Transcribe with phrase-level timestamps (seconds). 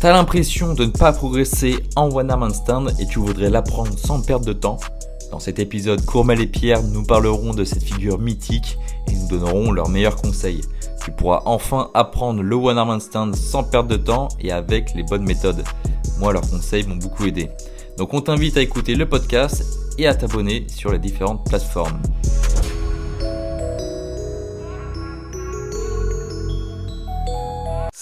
[0.00, 4.22] T'as l'impression de ne pas progresser en one arm stand et tu voudrais l'apprendre sans
[4.22, 4.78] perdre de temps
[5.30, 8.78] Dans cet épisode, Courmel et Pierre nous parleront de cette figure mythique
[9.08, 10.62] et nous donneront leurs meilleurs conseils.
[11.04, 15.02] Tu pourras enfin apprendre le one arm stand sans perdre de temps et avec les
[15.02, 15.64] bonnes méthodes.
[16.18, 17.50] Moi, leurs conseils m'ont beaucoup aidé.
[17.98, 19.62] Donc on t'invite à écouter le podcast
[19.98, 22.00] et à t'abonner sur les différentes plateformes.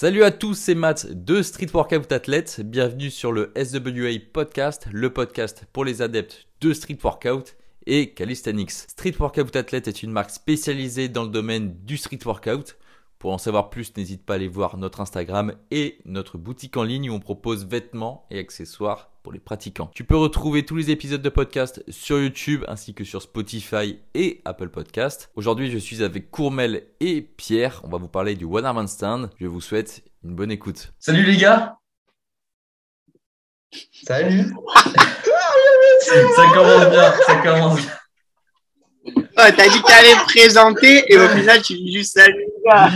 [0.01, 2.61] Salut à tous, c'est Matt de Street Workout Athlete.
[2.61, 8.71] Bienvenue sur le SWA Podcast, le podcast pour les adeptes de Street Workout et Calisthenics.
[8.71, 12.77] Street Workout Athlete est une marque spécialisée dans le domaine du street workout.
[13.17, 16.83] Pour en savoir plus, n'hésite pas à aller voir notre Instagram et notre boutique en
[16.83, 19.91] ligne où on propose vêtements et accessoires pour les pratiquants.
[19.93, 24.41] Tu peux retrouver tous les épisodes de podcast sur YouTube ainsi que sur Spotify et
[24.43, 25.29] Apple Podcast.
[25.35, 27.79] Aujourd'hui, je suis avec Courmel et Pierre.
[27.83, 29.29] On va vous parler du One Arm Stand.
[29.39, 30.93] Je vous souhaite une bonne écoute.
[30.97, 31.77] Salut les gars
[34.03, 34.45] Salut
[36.01, 37.93] Ça commence bien, ça commence bien.
[39.05, 42.63] Oh, t'as dit que t'allais me présenter et au final tu dis juste salut les
[42.65, 42.89] gars.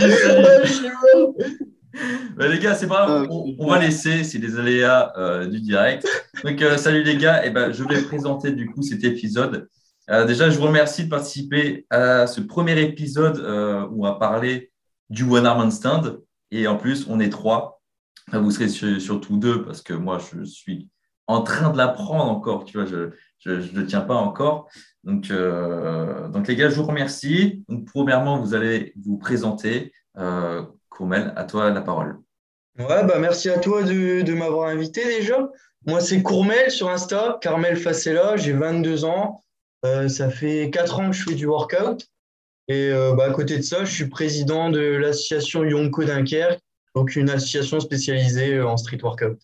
[2.36, 3.28] Bah, les gars, c'est pas grave, Ok.
[3.30, 6.06] on, on va laisser, c'est les aléas euh, du direct.
[6.44, 9.68] Donc, euh, salut les gars, et ben, je vais présenter du coup cet épisode.
[10.10, 13.38] Euh, déjà, je vous remercie de participer à ce premier épisode
[13.90, 14.70] où on va parler
[15.10, 16.20] du One Arm Stand.
[16.50, 17.80] Et en plus, on est trois.
[18.28, 20.88] Enfin, vous serez sur- surtout deux parce que moi, je suis
[21.26, 22.64] en train de l'apprendre encore.
[22.64, 24.68] Tu vois, je ne le tiens pas encore.
[25.04, 27.64] Donc, euh, donc, les gars, je vous remercie.
[27.68, 29.92] Donc, premièrement, vous allez vous présenter.
[30.18, 30.62] Euh,
[30.96, 32.18] Courmel, à toi la parole.
[32.78, 35.48] Ouais, bah merci à toi de, de m'avoir invité déjà.
[35.86, 39.44] Moi, c'est Courmel sur Insta, Carmel Facella, j'ai 22 ans.
[39.84, 42.08] Euh, ça fait 4 ans que je fais du workout.
[42.68, 46.60] Et euh, bah, à côté de ça, je suis président de l'association Yonko Dunkerque,
[46.94, 49.38] donc une association spécialisée euh, en street workout.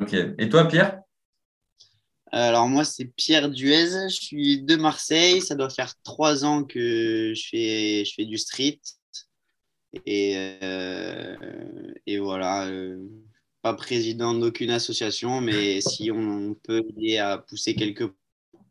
[0.00, 0.14] Ok.
[0.38, 1.00] Et toi, Pierre?
[2.32, 7.32] Alors moi c'est Pierre Duez, je suis de Marseille, ça doit faire trois ans que
[7.34, 8.78] je fais, je fais du street.
[10.06, 11.36] Et, euh,
[12.06, 13.08] et voilà, euh,
[13.62, 18.08] pas président d'aucune association, mais si on peut aider à pousser quelques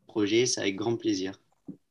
[0.06, 1.40] projets, c'est avec grand plaisir.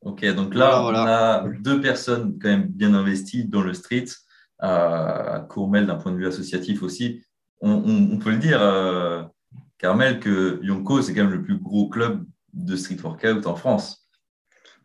[0.02, 4.06] Ok, donc là, Voilà, on a deux personnes quand même bien investies dans le street.
[4.62, 7.22] Euh, Courmel, d'un point de vue associatif aussi.
[7.60, 9.22] On, on- on peut le dire, euh,
[9.78, 12.24] Carmel, que Yonko, c'est quand même le plus gros club
[12.54, 13.99] de street workout en France.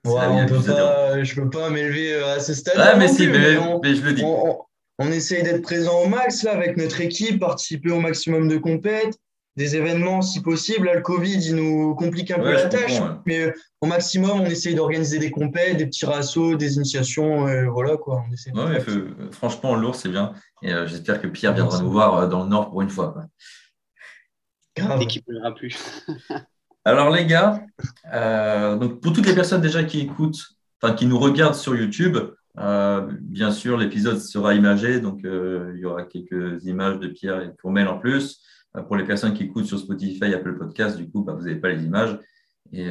[0.06, 2.78] Ouais, on peut pas, je peux pas m'élever euh, à ce stade.
[2.78, 4.24] Ouais, mais non si, plus, mais, on- mais je le dis.
[4.24, 4.60] on, on-
[5.00, 9.18] on essaye d'être présent au max là, avec notre équipe, participer au maximum de compètes,
[9.58, 10.86] des événements si possible.
[10.88, 13.08] Là, le Covid, il nous complique un peu Ouais, la tâche, ouais.
[13.26, 13.52] mais euh,
[13.82, 18.24] au maximum, on essaye d'organiser des compètes, des petits rassos, des initiations, euh, voilà quoi.
[18.30, 18.80] On essaie Ouais,
[19.32, 20.34] franchement, lourd, c'est bien.
[20.62, 23.12] Et euh, j'espère que Pierre viendra nous voir euh, dans le Nord pour une fois.
[23.12, 23.24] quoi.
[24.78, 25.00] Grave.
[25.00, 25.78] Dès qu'il ne pleuvra plus.
[26.88, 27.66] Alors les gars,
[28.14, 30.40] euh, pour toutes les personnes déjà qui écoutent,
[30.80, 32.16] enfin qui nous regardent sur YouTube,
[32.60, 37.42] euh, bien sûr l'épisode sera imagé, donc euh, il y aura quelques images de Pierre
[37.42, 38.40] et de Courmel en plus.
[38.88, 41.70] Pour les personnes qui écoutent sur Spotify, Apple Podcast, du coup, bah, vous n'avez pas
[41.70, 42.20] les images.
[42.74, 42.90] Et,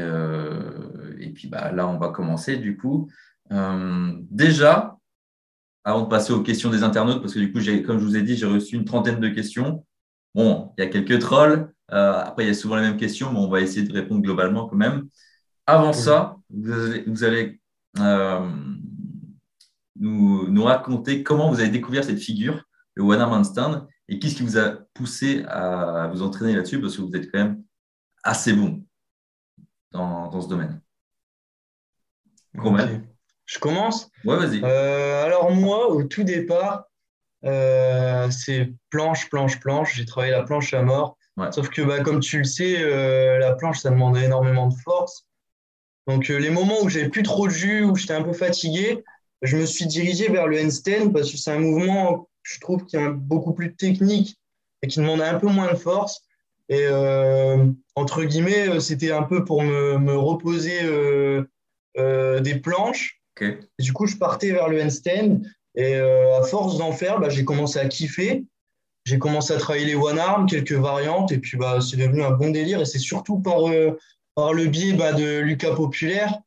[1.34, 3.10] puis bah, là, on va commencer du coup.
[4.30, 4.96] Déjà,
[5.84, 8.22] avant de passer aux questions des internautes, parce que du coup, comme je vous ai
[8.22, 9.84] dit, j'ai reçu une trentaine de questions.
[10.34, 11.70] Bon, il y a quelques trolls.
[11.94, 14.20] Euh, après, il y a souvent les mêmes questions, mais on va essayer de répondre
[14.22, 15.08] globalement quand même.
[15.66, 17.60] Avant ça, vous allez, vous allez,
[18.00, 18.50] euh,
[19.96, 24.34] nous, nous raconter comment vous avez découvert cette figure, le One Arm Handstand, et qu'est-ce
[24.34, 27.62] qui vous a poussé à vous entraîner là-dessus, parce que vous êtes quand même
[28.22, 28.84] assez bon
[29.92, 30.82] dans, dans ce domaine.
[32.54, 34.10] Je commence.
[34.24, 34.62] Ouais, vas-y.
[34.64, 36.84] Euh, alors moi, au tout départ,
[37.44, 39.94] euh, c'est planche, planche, planche.
[39.94, 41.18] J'ai travaillé la planche à mort.
[41.36, 41.50] Ouais.
[41.50, 45.26] Sauf que, bah, comme tu le sais, euh, la planche, ça demandait énormément de force.
[46.06, 49.02] Donc, euh, les moments où j'avais plus trop de jus, où j'étais un peu fatigué,
[49.42, 52.96] je me suis dirigé vers le handstand parce que c'est un mouvement, je trouve, qui
[52.96, 54.38] est beaucoup plus technique
[54.82, 56.22] et qui demande un peu moins de force.
[56.68, 60.80] Et euh, entre guillemets, c'était un peu pour me, me reposer
[61.96, 63.20] des planches.
[63.78, 65.40] Du coup, je partais vers le handstand.
[65.74, 68.44] Et à force d'en faire, bah, j'ai commencé à kiffer.
[69.04, 71.30] J'ai commencé à travailler les one arm, quelques variantes.
[71.32, 72.80] Et puis, bah, c'est devenu un bon délire.
[72.80, 73.98] Et c'est surtout par, euh,
[74.34, 76.38] par le biais bah, de Lucas Populaire.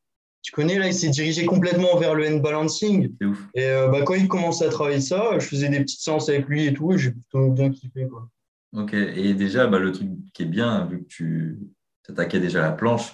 [0.42, 3.13] Tu connais, là, il s'est dirigé complètement vers le hand balancing.
[3.19, 3.48] C'est ouf.
[3.54, 6.48] Et euh, bah, quand il commençait à travailler ça, je faisais des petites séances avec
[6.48, 6.94] lui et tout.
[6.94, 8.07] Et j'ai plutôt bien kiffé.
[8.07, 8.27] Quoi.
[8.74, 8.94] Ok.
[8.94, 11.60] Et déjà, bah, le truc qui est bien, vu que tu
[12.03, 13.13] t'attaquais déjà la planche,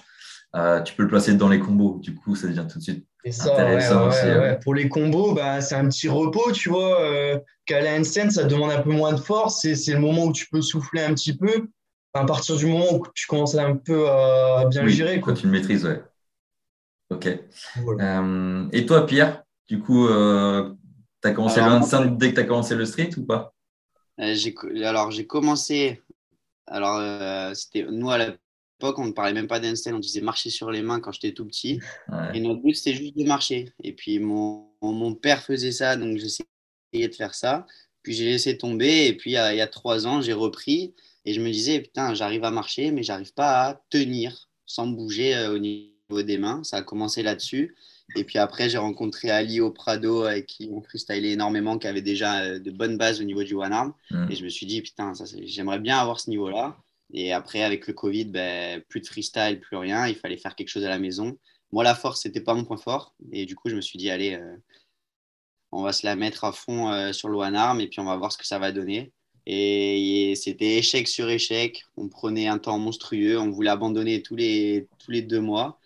[0.54, 1.98] euh, tu peux le placer dans les combos.
[2.00, 5.88] Du coup, ça devient tout de suite Et ça, pour les combos, bah, c'est un
[5.88, 7.00] petit repos, tu vois.
[7.00, 9.66] Euh, qu'à la handstand, ça demande un peu moins de force.
[9.72, 11.68] C'est le moment où tu peux souffler un petit peu.
[12.12, 15.20] À partir du moment où tu commences un peu à bien gérer.
[15.20, 16.02] Quand tu le maîtrises, ouais.
[17.08, 17.26] Ok.
[17.26, 20.74] Euh, et toi, Pierre, du coup, euh,
[21.22, 23.54] tu as commencé le handstand dès que tu as commencé le street ou pas?
[24.18, 26.02] Alors, j'ai commencé.
[26.66, 27.00] Alors,
[27.54, 28.34] c'était nous à la
[28.98, 31.46] on ne parlait même pas d'handstand, on disait marcher sur les mains quand j'étais tout
[31.46, 31.80] petit.
[32.34, 33.72] Et notre but, c'était juste de marcher.
[33.82, 37.66] Et puis, mon, mon père faisait ça, donc j'essayais de faire ça.
[38.02, 39.06] Puis, j'ai laissé tomber.
[39.06, 40.94] Et puis, il y a, trois ans, j'ai repris.
[41.24, 45.34] Et je me disais, putain, j'arrive à marcher, mais j'arrive pas à tenir sans bouger
[45.34, 46.62] euh, au niveau des mains.
[46.64, 47.74] Ça a commencé là-dessus.
[48.16, 52.02] Et puis après, j'ai rencontré Ali au Prado, avec qui on freestylait énormément, qui avait
[52.02, 53.94] déjà euh, de bonnes bases au niveau du one arm.
[54.10, 54.26] Mm.
[54.30, 55.12] Et je me suis dit, putain,
[55.44, 56.76] j'aimerais bien avoir ce niveau-là.
[57.12, 60.06] Et après, avec le Covid, ben, plus de freestyle, plus rien.
[60.08, 61.38] Il fallait faire quelque chose à la maison.
[61.72, 63.14] Moi, la force, c'était pas mon point fort.
[63.32, 64.56] Et du coup, je me suis dit, allez, euh,
[65.72, 68.04] on va se la mettre à fond euh, sur le one arm et puis on
[68.04, 69.12] va voir ce que ça va donner.
[69.46, 71.84] Et, c'était échec sur échec.
[71.96, 73.38] On prenait un temps monstrueux.
[73.38, 75.80] On voulait abandonner tous les, deux mois.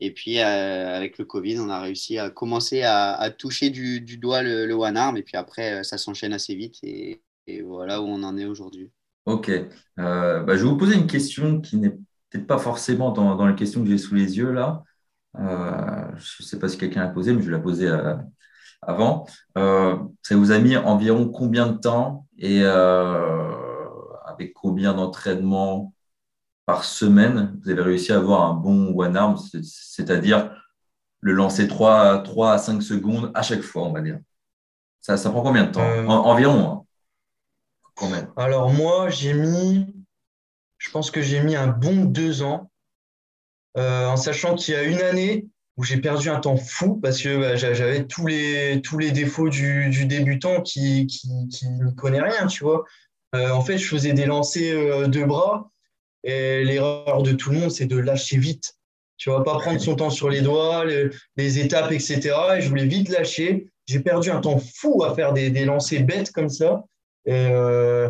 [0.00, 4.42] Et puis, euh, avec le Covid, on a réussi à commencer à, toucher du, doigt
[4.42, 5.16] le, one arm.
[5.16, 6.76] Et puis après, ça s'enchaîne assez vite.
[6.82, 7.22] et
[7.62, 8.90] voilà où on en est aujourd'hui.
[9.28, 9.50] Ok.
[9.50, 13.54] Euh, bah, je vais vous poser une question qui n'est peut-être pas forcément dans, les
[13.54, 14.84] questions que j'ai sous les yeux là.
[15.38, 18.16] Euh, je ne sais pas si quelqu'un l'a posé, mais je vais la poser euh,
[18.80, 19.26] avant.
[19.54, 25.92] ça vous a mis environ combien de temps et avec combien d'entraînements
[26.64, 30.56] par semaine vous avez réussi à avoir un bon one arm, c'est-à-dire
[31.20, 34.20] le lancer 3, 3 à 5 secondes à chaque fois, on va dire?
[35.02, 36.08] Ça, ça prend combien de temps?
[36.08, 36.72] Environ.
[36.72, 36.87] Hein.
[38.36, 39.86] Alors moi, j'ai mis,
[40.78, 42.70] je pense que j'ai mis un bon deux ans,
[43.76, 45.46] euh, en sachant qu'il y a une année
[45.76, 48.80] où j'ai perdu un temps fou parce que bah, j'avais tous les,
[49.12, 52.84] défauts du, débutant qui, qui, ne connaît rien, tu vois.
[53.34, 55.70] Euh, en fait, je faisais des lancers euh, de bras
[56.24, 58.74] et l'erreur de tout le monde, c'est de lâcher vite.
[59.18, 60.84] Tu vas pas prendre son temps sur les doigts,
[61.36, 62.30] les, étapes, etc.
[62.56, 63.68] Et je voulais vite lâcher.
[63.86, 66.84] J'ai perdu un temps fou à faire des lancers bêtes comme ça.
[67.28, 68.08] Et euh,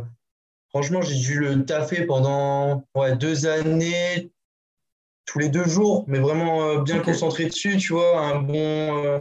[0.69, 2.85] franchement, j'ai dû le taffer pendant
[3.19, 4.31] deux années,
[5.27, 9.19] tous les deux jours, mais vraiment euh, bien concentré dessus, tu vois, un bon, euh,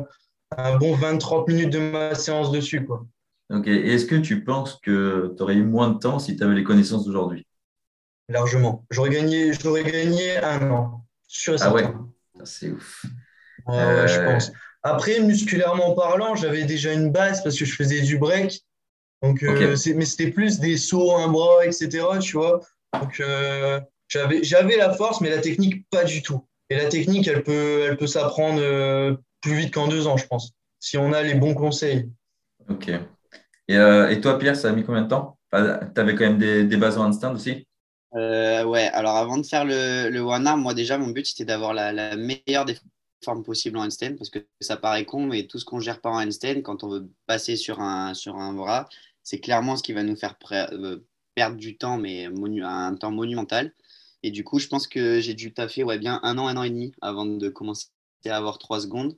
[0.56, 2.86] un bon 20-30 minutes de ma séance dessus.
[2.86, 3.08] Quoi.
[3.50, 3.66] Ok.
[3.66, 6.64] est-ce que tu penses que tu aurais eu moins de temps si tu avais les
[6.64, 7.48] connaissances d'aujourd'hui?
[8.30, 8.86] Largement.
[8.92, 11.06] J'aurais gagné, j'aurais gagné un an.
[11.28, 11.92] Sur ah ouais,
[12.44, 13.04] c'est ouf.
[13.68, 14.52] je pense.
[14.84, 18.64] Après, musculairement parlant, j'avais déjà une base parce que je faisais du break.
[19.24, 22.06] Donc, euh, mais c'était plus des sauts, un bras, etc.
[22.22, 22.62] Tu vois.
[23.00, 26.46] Donc, euh, j'avais la force, mais la technique, pas du tout.
[26.70, 30.28] Et la technique, elle peut, elle peut s'apprendre euh, plus vite qu'en deux ans, je
[30.28, 32.10] pense, si on a les bons conseils.
[32.70, 32.90] Ok.
[33.70, 35.38] Et, et toi, Pierre, ça a mis combien de temps?
[35.52, 37.66] Tu avais quand même des, des bases en instinct aussi?
[38.14, 41.74] Ouais, alors avant de faire le, le One Arm, moi déjà, mon but, c'était d'avoir
[41.74, 42.78] la, la, meilleure des
[43.24, 46.10] formes possibles en handstand parce que ça paraît con, mais tout ce qu'on gère pas
[46.10, 48.88] en handstand, quand on veut passer sur un, sur un bras,
[49.28, 51.00] c'est clairement ce qui va nous faire euh,
[51.36, 52.30] perdre du temps, mais
[52.64, 53.74] un temps monumental.
[54.24, 56.64] Et du coup, je pense que j'ai dû taffer ouais, bien un an, un an
[56.64, 57.88] et demi avant de commencer
[58.26, 59.18] à avoir trois secondes.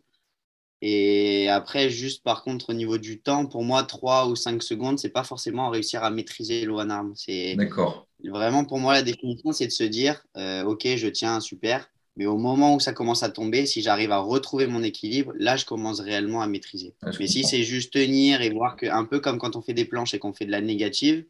[0.81, 4.97] Et après, juste par contre, au niveau du temps, pour moi, trois ou cinq secondes,
[4.97, 7.13] c'est pas forcément réussir à maîtriser le one arm.
[7.55, 8.07] D'accord.
[8.23, 11.87] Vraiment, pour moi, la définition, c'est de se dire, euh, OK, je tiens, super,
[12.19, 15.55] mais au moment où ça commence à tomber, si j'arrive à retrouver mon équilibre, là,
[15.55, 16.93] je commence réellement à maîtriser.
[17.17, 19.85] Mais si c'est juste tenir et voir que, un peu comme quand on fait des
[19.85, 21.23] planches et qu'on fait de la négative,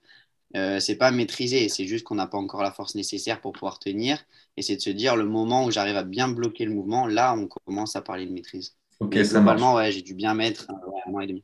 [0.55, 3.77] euh, c'est pas maîtriser, c'est juste qu'on n'a pas encore la force nécessaire pour pouvoir
[3.77, 4.17] tenir.
[4.57, 7.35] Et c'est de se dire, le moment où j'arrive à bien bloquer le mouvement, là,
[7.37, 8.75] on commence à parler de maîtrise.
[8.99, 11.43] Ok, globalement, ouais, j'ai dû bien mettre un, an et demi.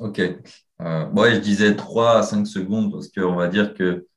[0.00, 0.18] Ok.
[0.18, 4.08] Euh, ouais, je disais 3 à 5 secondes parce qu'on va dire que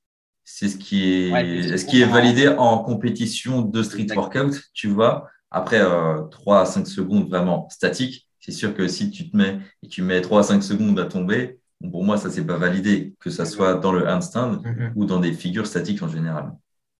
[0.49, 5.27] c'est ce qui est, ce qui est validé en compétition de street workout, tu vois.
[5.51, 9.59] Après euh, 3 à 5 secondes vraiment statique, c'est sûr que si tu te mets
[9.83, 11.59] et tu mets 3 à 5 secondes à tomber,
[11.91, 14.93] pour moi, ça, c'est pas validé, que ça soit dans le handstand mm-hmm.
[14.95, 16.53] ou dans des figures statiques en général.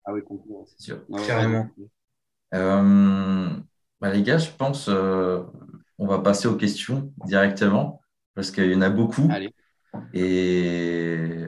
[0.04, 0.66] Ah oui, complètement.
[0.68, 1.00] C'est sûr.
[1.26, 1.70] Carrément.
[2.54, 3.50] Euh,
[4.02, 5.42] bah, les gars, je pense euh,
[5.98, 8.02] on va passer aux questions directement
[8.36, 9.30] parce qu'il y en a beaucoup.
[9.32, 9.54] Allez.
[10.14, 11.46] Et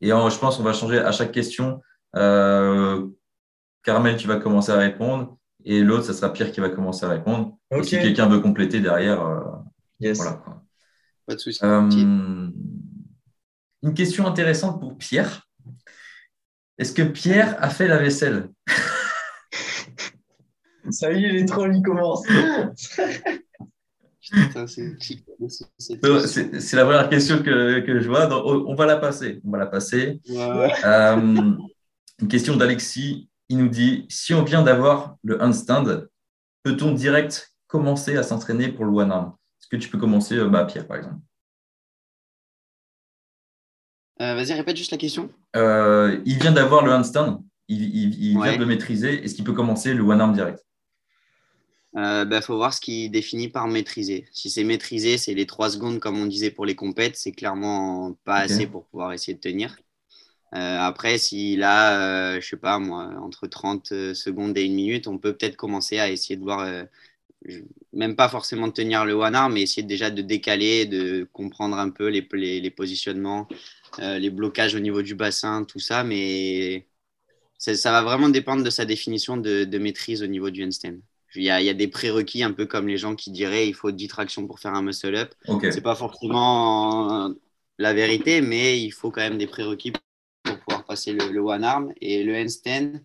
[0.00, 1.82] et je pense qu'on va changer à chaque question.
[2.16, 3.06] Euh,
[3.82, 5.36] Carmel, tu vas commencer à répondre.
[5.64, 7.56] Et l'autre, ce sera Pierre qui va commencer à répondre.
[7.82, 9.40] si quelqu'un veut compléter derrière, euh,
[10.14, 10.42] voilà.
[11.26, 11.58] Pas de souci.
[11.62, 12.50] Euh,
[13.82, 15.48] une question intéressante pour Pierre.
[16.78, 18.50] Est-ce que Pierre a fait la vaisselle?
[20.90, 22.26] Ça y est, les trolls, ils commencent.
[25.78, 28.26] C'est la première question que, que, je vois.
[28.26, 29.40] Donc, on va la passer.
[29.44, 30.20] On va la passer.
[30.30, 31.16] Euh,
[32.20, 33.28] une question d'Alexis.
[33.48, 36.02] Il nous dit si on vient d'avoir le handstand,
[36.62, 39.34] peut-on direct commencer à s'entraîner pour le one arm?
[39.60, 41.16] Est-ce que tu peux commencer, euh, bah, Pierre, par exemple?
[44.20, 45.30] Euh, Vas-y, répète juste la question.
[45.54, 47.44] il vient d'avoir le handstand.
[47.68, 49.24] Il, il, vient de le maîtriser.
[49.24, 50.67] Est-ce qu'il peut commencer le one arm direct?
[51.94, 54.26] Il euh, bah, faut voir ce qu'il définit par maîtriser.
[54.32, 58.12] Si c'est maîtriser, c'est les trois secondes, comme on disait pour les compètes, c'est clairement
[58.24, 59.76] pas assez pour pouvoir essayer de tenir.
[60.54, 65.08] Euh, après, s'il a, euh, je sais pas moi, entre 30 secondes et une minute,
[65.08, 66.66] on peut peut-être commencer à essayer de voir,
[67.92, 71.78] même pas forcément de tenir le one arm, mais essayer déjà de décaler, de comprendre
[71.78, 72.28] un peu les,
[72.60, 73.48] les, positionnements,
[73.98, 76.04] les blocages au niveau du bassin, tout ça.
[76.04, 76.86] Mais
[77.58, 80.98] ça va vraiment dépendre de sa définition de, de maîtrise au niveau du handstand.
[81.38, 84.08] Il y, a, des prérequis, un peu comme les gens qui diraient il faut 10
[84.08, 85.34] tractions pour faire un muscle-up.
[85.46, 87.32] Ce n'est pas forcément
[87.78, 89.92] la vérité, mais il faut quand même des prérequis
[90.42, 91.92] pour pouvoir passer le, one arm.
[92.00, 93.00] Et le handstand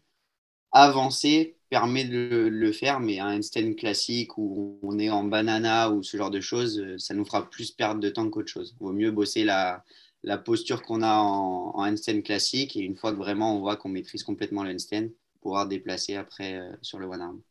[0.72, 6.02] avancé permet de le, faire, mais un handstand classique où on est en banana ou
[6.02, 8.76] ce genre de choses, ça nous fera plus perdre de temps qu'autre chose.
[8.80, 9.84] Il vaut mieux bosser la,
[10.24, 13.76] la posture qu'on a en, en, handstand classique et une fois que vraiment on voit
[13.76, 15.10] qu'on maîtrise complètement le handstand,
[15.42, 17.42] pouvoir déplacer après euh, sur le one arm.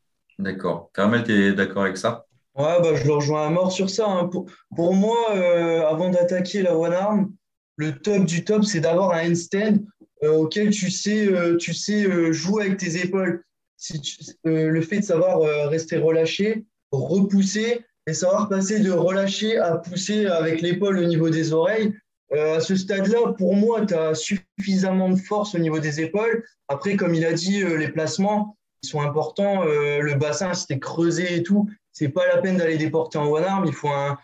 [0.43, 0.91] D'accord.
[0.93, 2.27] Carmel, tu es d'accord avec ça?
[2.57, 4.09] Ouais, bah, je le rejoins à mort sur ça.
[4.09, 4.29] Hein.
[4.75, 7.33] Pour, moi, euh, avant d'attaquer la one arm,
[7.77, 9.85] le top du top, c'est d'avoir un handstand
[10.25, 13.45] euh, auquel tu sais, euh, tu sais jouer avec tes épaules.
[13.77, 14.01] Si
[14.45, 20.61] le fait de savoir rester relâché, repousser et savoir passer de relâcher à pousser avec
[20.61, 21.93] l'épaule au niveau des oreilles.
[22.33, 26.45] à ce stade-là, pour moi, tu as suffisamment de force au niveau des épaules.
[26.69, 28.57] Après, comme il a dit, les placements,
[28.89, 29.65] sont importants.
[29.65, 31.69] Euh, le bassin, c'était creusé et tout.
[31.93, 33.65] C'est pas la peine d'aller déporter en one arm.
[33.67, 34.19] Il faut un,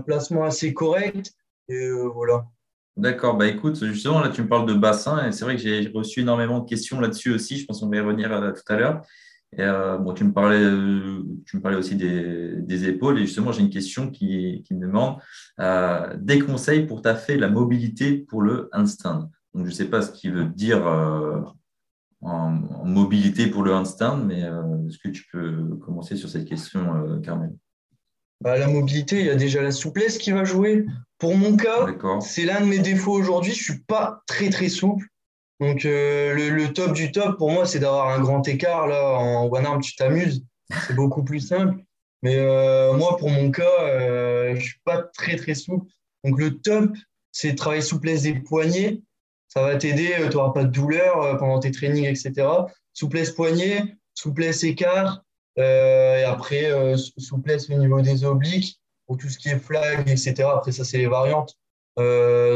[0.00, 1.32] placement assez correct.
[1.68, 2.44] Et euh, voilà.
[2.96, 3.36] D'accord.
[3.36, 6.20] Bah écoute, justement, là, tu me parles de bassin et c'est vrai que j'ai reçu
[6.20, 7.56] énormément de questions là-dessus aussi.
[7.56, 9.02] Je pense qu'on va y revenir euh, tout à l'heure.
[9.56, 9.66] Et
[9.98, 10.60] bon, tu me parlais,
[11.44, 15.16] tu me parlais aussi des, épaules et justement, j'ai une question qui, me demande
[16.24, 19.28] des conseils pour taffer la mobilité pour le handstand.
[19.52, 20.86] Donc, je ne sais pas ce qu'il veut dire
[22.22, 22.50] en,
[22.84, 27.20] mobilité pour le handstand, mais euh, est-ce que tu peux commencer sur cette question, euh,
[27.20, 27.54] Carmel
[28.40, 30.86] bah, La mobilité, il y a déjà la souplesse qui va jouer.
[31.18, 31.86] Pour mon cas,
[32.20, 33.52] c'est l'un de mes défauts aujourd'hui.
[33.52, 35.06] Je ne suis pas très très souple.
[35.60, 38.86] Donc euh, le, top du top pour moi, c'est d'avoir un grand écart.
[38.86, 40.44] Là, en one arm, tu t'amuses.
[40.86, 41.82] C'est beaucoup plus simple.
[42.22, 42.38] Mais
[42.96, 45.86] moi, pour mon cas, je ne suis pas très très souple.
[46.24, 46.94] Donc le top,
[47.32, 49.00] c'est de travailler souplesse des poignets,
[49.50, 52.46] ça va t'aider, euh, tu n'auras pas de douleur euh, pendant tes trainings, etc.
[52.94, 55.24] Souplesse poignet, souplesse écart,
[55.58, 60.44] euh, et après souplesse au niveau des obliques, pour tout ce qui est flag, etc.
[60.54, 61.58] Après, ça, c'est les variantes.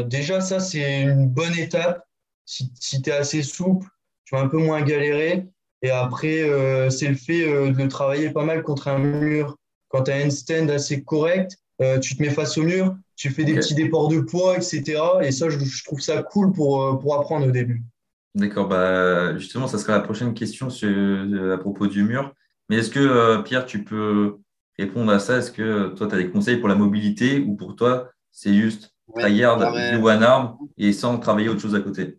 [0.09, 2.07] déjà, ça, c'est une bonne étape.
[2.47, 3.89] Si, si tu es assez souple,
[4.25, 5.47] tu vas un peu moins galérer.
[5.83, 6.49] Et après,
[6.91, 9.57] c'est le fait de travailler pas mal contre un mur.
[9.89, 11.59] Quand tu as un stand assez correct,
[12.01, 15.01] tu te mets face au mur, tu fais des petits déports de poids, etc.
[15.23, 17.83] Et ça, je, trouve ça cool pour, euh, pour apprendre au début.
[18.35, 22.33] D'accord, bah, justement, ça sera la prochaine question sur, euh, à propos du mur.
[22.69, 24.39] Mais est-ce que, euh, Pierre, tu peux
[24.79, 25.39] répondre à ça?
[25.39, 28.93] Est-ce que toi, tu as des conseils pour la mobilité ou pour toi, c'est juste
[29.15, 32.19] ta garde du one arm et sans travailler autre chose à côté?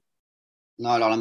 [0.80, 1.18] Non, alors la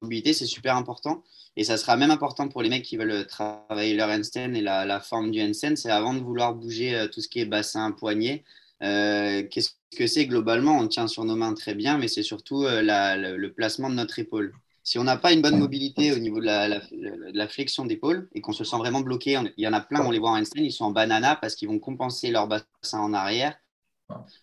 [0.00, 1.22] mobilité, c'est super important.
[1.56, 4.86] Et ça sera même important pour les mecs qui veulent travailler leur handstand et la,
[4.86, 5.76] la forme du handstand.
[5.76, 8.44] C'est avant de vouloir bouger tout ce qui est bassin, poignet,
[8.82, 10.78] euh, qu'est-ce que c'est globalement?
[10.78, 14.18] On tient sur nos mains très bien, mais c'est surtout euh, le, placement de notre
[14.18, 14.54] épaule.
[14.82, 18.52] Si on n'a pas une bonne mobilité au niveau de la, flexion d'épaule et qu'on
[18.52, 20.72] se sent vraiment bloqué, il y en a plein, on les voit en handstand, ils
[20.72, 23.56] sont en banana parce qu'ils vont compenser leur bassin en arrière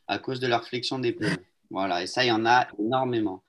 [0.08, 1.38] à cause de leur flexion d'épaule.
[1.72, 3.44] Voilà, et ça, il y en a énormément.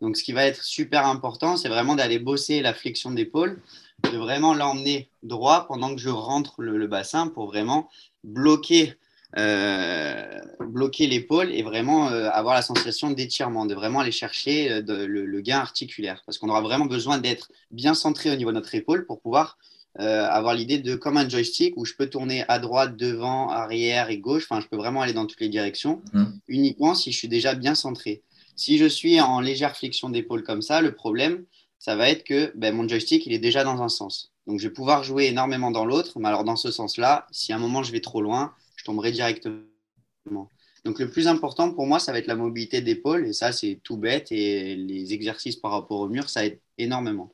[0.00, 3.62] Donc, ce qui va être super important, c'est vraiment d'aller bosser la flexion d'épaule,
[4.10, 7.88] de vraiment l'emmener droit pendant que je rentre le bassin pour vraiment
[8.24, 8.96] bloquer
[9.36, 15.40] bloquer l'épaule et vraiment euh, avoir la sensation d'étirement, de vraiment aller chercher euh, le,
[15.40, 16.22] gain articulaire.
[16.26, 19.58] Parce qu'on aura vraiment besoin d'être bien centré au niveau de notre épaule pour pouvoir
[19.96, 24.18] avoir l'idée de comme un joystick où je peux tourner à droite, devant, arrière et
[24.18, 24.44] gauche.
[24.50, 26.24] Enfin, je peux vraiment aller dans toutes les directions mmh.
[26.48, 28.24] uniquement si je suis déjà bien centré.
[28.56, 31.44] Si je suis en légère flexion d'épaule comme ça, le problème,
[31.78, 34.32] ça va être que ben, mon joystick, il est déjà dans un sens.
[34.48, 36.18] Donc, je vais pouvoir jouer énormément dans l'autre.
[36.18, 38.52] Mais alors, dans ce sens-là, si à un moment je vais trop loin,
[38.84, 40.50] je tomberai directement.
[40.84, 43.26] Donc le plus important pour moi, ça va être la mobilité d'épaule.
[43.26, 44.30] Et ça, c'est tout bête.
[44.30, 47.32] Et les exercices par rapport au mur, ça aide énormément.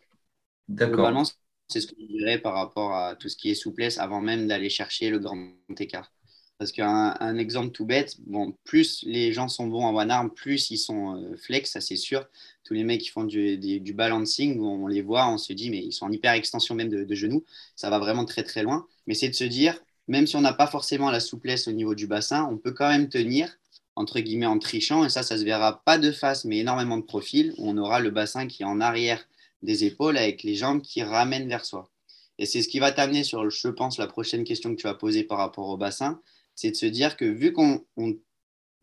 [0.69, 1.26] D'accord.
[1.66, 4.47] c'est ce que je dirais par rapport à tout ce qui est souplesse avant même
[4.47, 6.12] d'aller chercher le grand écart.
[6.59, 10.71] Parce qu'un exemple tout bête, bon, plus les gens sont bons en one arm, plus
[10.71, 12.28] ils sont euh, flex, ça c'est sûr.
[12.64, 15.78] Tous les mecs qui font du, du, balancing, on les voit, on se dit, mais
[15.78, 17.45] ils sont en hyper extension même de, de genoux.
[17.76, 18.87] Ça va vraiment très très loin.
[19.07, 19.80] Mais c'est de se dire,
[20.11, 22.88] même si on n'a pas forcément la souplesse au niveau du bassin, on peut quand
[22.88, 23.49] même tenir,
[23.97, 25.05] entre guillemets, en trichant.
[25.05, 27.55] Et ça, ça se verra pas de face, mais énormément de profil.
[27.59, 29.25] Où on aura le bassin qui est en arrière
[29.62, 31.90] des épaules avec les jambes qui ramènent vers soi.
[32.38, 34.95] Et c'est ce qui va t'amener sur, je pense, la prochaine question que tu vas
[34.95, 36.21] poser par rapport au bassin
[36.61, 37.85] c'est de se dire que vu qu'on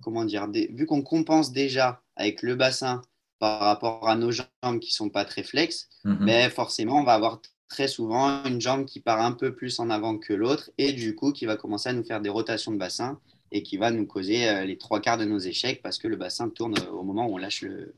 [0.02, 3.04] comment dire, vu qu'on compense déjà avec le bassin
[3.40, 7.14] par rapport à nos jambes qui sont pas très flex, mais ben, forcément on va
[7.14, 10.94] avoir très souvent une jambe qui part un peu plus en avant que l'autre et
[10.94, 13.20] du coup qui va commencer à nous faire des rotations de bassin
[13.52, 16.16] et qui va nous causer euh, les trois quarts de nos échecs parce que le
[16.16, 17.94] bassin tourne au moment où on lâche le,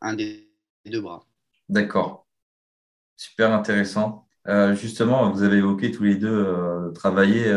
[0.00, 0.48] un des
[0.86, 1.24] deux bras.
[1.68, 2.26] D'accord.
[3.16, 4.26] Super intéressant.
[4.48, 7.56] Euh, justement, vous avez évoqué tous les deux euh, travailler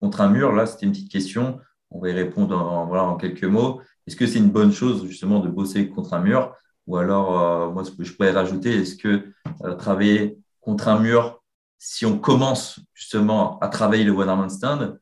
[0.00, 1.60] contre un mur Là, c'était une petite question.
[1.90, 3.80] On va y répondre en, quelques mots.
[4.06, 6.54] Est-ce que c'est une bonne chose justement de bosser contre un mur?
[6.86, 9.32] Ou alors, moi, ce que je pourrais rajouter, est-ce que
[9.78, 11.42] travailler contre un mur,
[11.78, 15.00] si on commence justement à travailler le one-arm stand,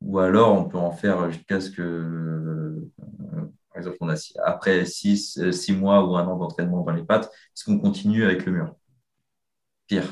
[0.00, 2.90] ou alors on peut en faire jusqu'à ce que, euh,
[3.68, 4.14] par exemple, a,
[4.48, 8.44] après six, six mois ou un an d'entraînement dans les pattes, est-ce qu'on continue avec
[8.46, 8.76] le mur?
[9.86, 10.08] Pierre.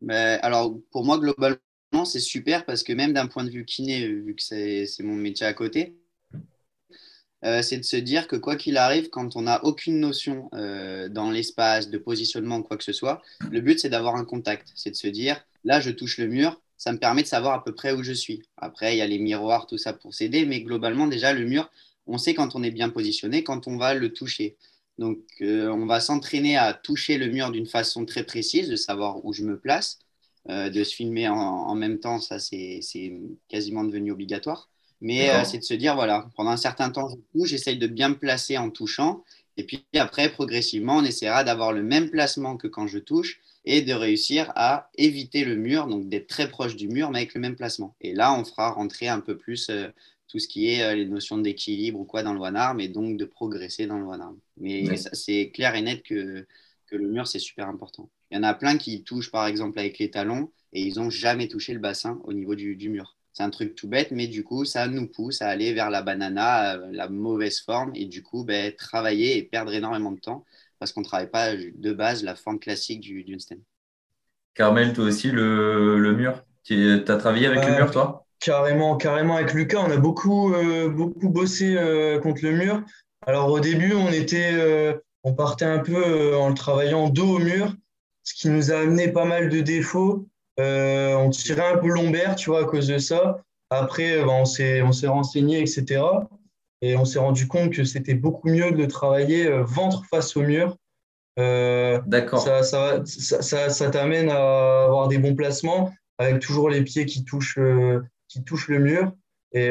[0.00, 1.58] Mais alors, pour moi, globalement,
[2.04, 5.46] c'est super parce que même d'un point de vue kiné, vu que c'est mon métier
[5.46, 5.96] à côté,
[7.44, 11.08] euh, c'est de se dire que quoi qu'il arrive, quand on n'a aucune notion euh,
[11.08, 13.20] dans l'espace, de positionnement quoi que ce soit,
[13.50, 14.72] le but c'est d'avoir un contact.
[14.76, 17.64] C'est de se dire, là je touche le mur, ça me permet de savoir à
[17.64, 18.42] peu près où je suis.
[18.56, 21.70] Après, il y a les miroirs, tout ça pour s'aider, mais globalement déjà le mur,
[22.06, 24.56] on sait quand on est bien positionné, quand on va le toucher.
[24.98, 29.24] Donc euh, on va s'entraîner à toucher le mur d'une façon très précise, de savoir
[29.24, 29.98] où je me place
[30.48, 32.80] de se filmer en, même temps, ça c'est
[33.46, 34.68] quasiment devenu obligatoire.
[35.02, 37.86] Mais euh, c'est de se dire, voilà, pendant un certain temps, je touche, j'essaye de
[37.86, 39.22] bien me placer en touchant.
[39.58, 43.82] Et puis après, progressivement, on essaiera d'avoir le même placement que quand je touche et
[43.82, 47.40] de réussir à éviter le mur, donc d'être très proche du mur, mais avec le
[47.40, 47.94] même placement.
[48.00, 49.88] Et là, on fera rentrer un peu plus euh,
[50.28, 53.18] tout ce qui est les notions d'équilibre ou quoi dans le one arm, et donc
[53.18, 54.38] de progresser dans le one arm.
[54.56, 56.46] Mais c'est clair et net que,
[56.86, 58.08] que le mur, c'est super important.
[58.32, 61.10] Il y en a plein qui touchent par exemple avec les talons et ils n'ont
[61.10, 63.16] jamais touché le bassin au niveau du, mur.
[63.32, 66.02] C'est un truc tout bête, mais du coup, ça nous pousse à aller vers la
[66.02, 70.44] banana, euh, la mauvaise forme, et du coup, ben, travailler et perdre énormément de temps
[70.78, 73.60] parce qu'on ne travaille pas de base la forme classique d'une stand.
[74.54, 76.44] Carmel, toi aussi, le, mur?
[76.64, 78.26] Tu as travaillé avec le mur, toi?
[78.40, 82.82] Carrément, carrément avec Lucas, on a beaucoup, euh, beaucoup bossé euh, contre le mur.
[83.24, 84.52] Alors au début, on était,
[85.22, 87.72] on partait un peu en le travaillant dos au mur
[88.22, 90.28] ce qui nous a amené pas mal de défauts.
[90.60, 93.42] Euh, on tirait un peu lombaire, tu vois, à cause de ça.
[93.70, 96.02] Après, bah, on s'est renseigné, etc.
[96.82, 100.42] Et on s'est rendu compte que c'était beaucoup mieux de travailler euh, ventre face au
[100.42, 100.76] mur.
[101.38, 102.40] Euh, D'accord.
[102.40, 107.24] Ça, ça, ça, ça t'amène à avoir des bons placements avec toujours les pieds qui
[107.24, 107.58] touchent,
[108.28, 109.12] qui touchent le mur.
[109.52, 109.70] Et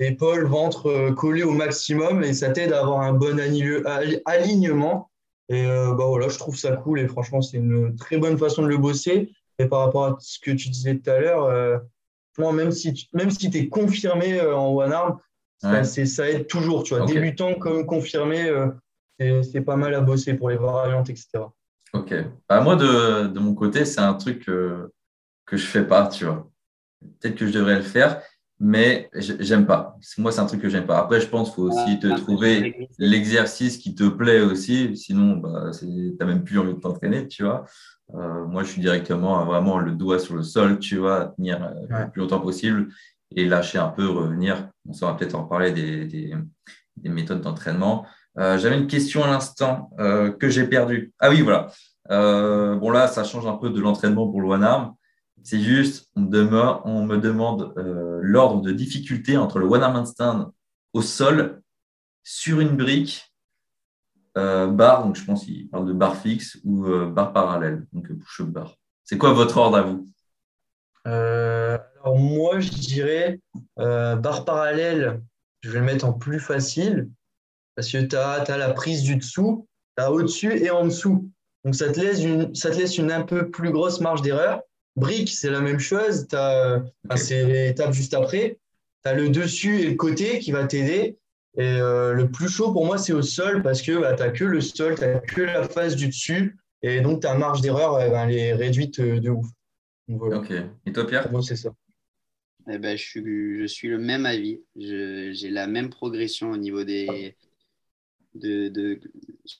[0.00, 2.24] épaules, ventre collés au maximum.
[2.24, 3.38] Et ça t'aide à avoir un bon
[4.26, 5.10] alignement
[5.52, 8.62] et euh, bah voilà, je trouve ça cool et franchement, c'est une très bonne façon
[8.62, 9.30] de le bosser.
[9.62, 11.78] Et par rapport à ce que tu disais tout à l'heure, euh,
[12.38, 15.18] même si tu même si es confirmé euh, en one arm,
[15.58, 16.82] ça, ça aide toujours.
[16.82, 18.52] Tu vois, débutant comme confirmé,
[19.18, 21.44] c'est pas mal à bosser pour les variantes, etc.
[21.92, 22.14] Ok.
[22.48, 24.90] Bah, moi, de, de, mon côté, c'est un truc que
[25.52, 26.50] je fais pas, tu vois.
[27.20, 28.22] Peut-être que je devrais le faire
[28.64, 29.98] mais j'aime pas.
[30.18, 31.00] Moi, c'est un truc que j'aime pas.
[31.00, 34.96] Après, je pense qu'il faut aussi te trouver l'exercice qui te plaît aussi.
[34.96, 37.64] Sinon, bah, tu n'as même plus envie de t'entraîner, tu vois.
[38.14, 42.04] Euh, moi, je suis directement vraiment le doigt sur le sol, tu vois, tenir euh,
[42.04, 42.88] le plus longtemps possible
[43.34, 44.68] et lâcher un peu, revenir.
[44.88, 48.06] On saura peut-être en parler des, des, méthodes d'entraînement.
[48.38, 51.12] Euh, j'avais une question à l'instant que j'ai perdue.
[51.18, 51.68] Ah oui, voilà.
[52.08, 54.94] bon, là, ça change un peu de l'entraînement pour le one arm.
[55.44, 56.30] C'est juste, on,
[56.84, 60.52] on, me demande euh, l'ordre de difficulté entre le one arm stand
[60.92, 61.62] au sol,
[62.22, 63.31] sur une brique,
[64.38, 68.12] euh, barre, donc je pense qu'il parle de barre fixe ou euh, barre parallèle, donc
[68.12, 68.76] push-up bar.
[69.04, 70.06] C'est quoi votre ordre à vous?
[71.04, 73.40] Alors moi, je dirais
[73.76, 75.20] barre parallèle,
[75.60, 77.08] je vais le mettre en plus facile
[77.74, 79.66] parce que tu as, as, la prise du dessous,
[79.96, 81.30] tu as au-dessus et en dessous.
[81.64, 84.62] Donc ça te laisse une, ça te laisse une un peu plus grosse marge d'erreur.
[84.96, 86.26] Brique, c'est la même chose.
[87.16, 88.58] c'est l'étape juste après.
[89.04, 91.18] Tu as le dessus et le côté qui va t'aider.
[91.56, 94.30] Et euh, le plus chaud pour moi, c'est au sol parce que bah, tu n'as
[94.30, 96.56] que le sol, tu n'as que la face du dessus.
[96.82, 99.46] Et donc, ta marge d'erreur, elle, est réduite de ouf.
[100.08, 100.52] Ok.
[100.86, 101.30] Et toi, Pierre?
[101.30, 101.72] Moi, c'est ça.
[102.70, 104.60] Eh ben, je, suis, je suis le même avis.
[104.76, 107.36] J'ai la même progression au niveau des.
[108.34, 108.98] De, de,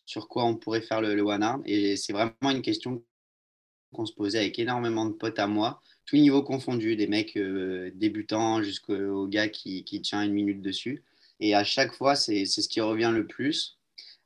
[0.06, 1.62] sur quoi on pourrait faire le, le one arm.
[1.66, 3.02] Et c'est vraiment une question
[3.92, 7.90] qu'on se posait avec énormément de potes à moi, tous niveaux confondus, des mecs euh,
[7.94, 11.02] débutants jusqu'au gars qui, qui, tient une minute dessus.
[11.42, 13.76] Et à chaque fois, c'est ce qui revient le plus.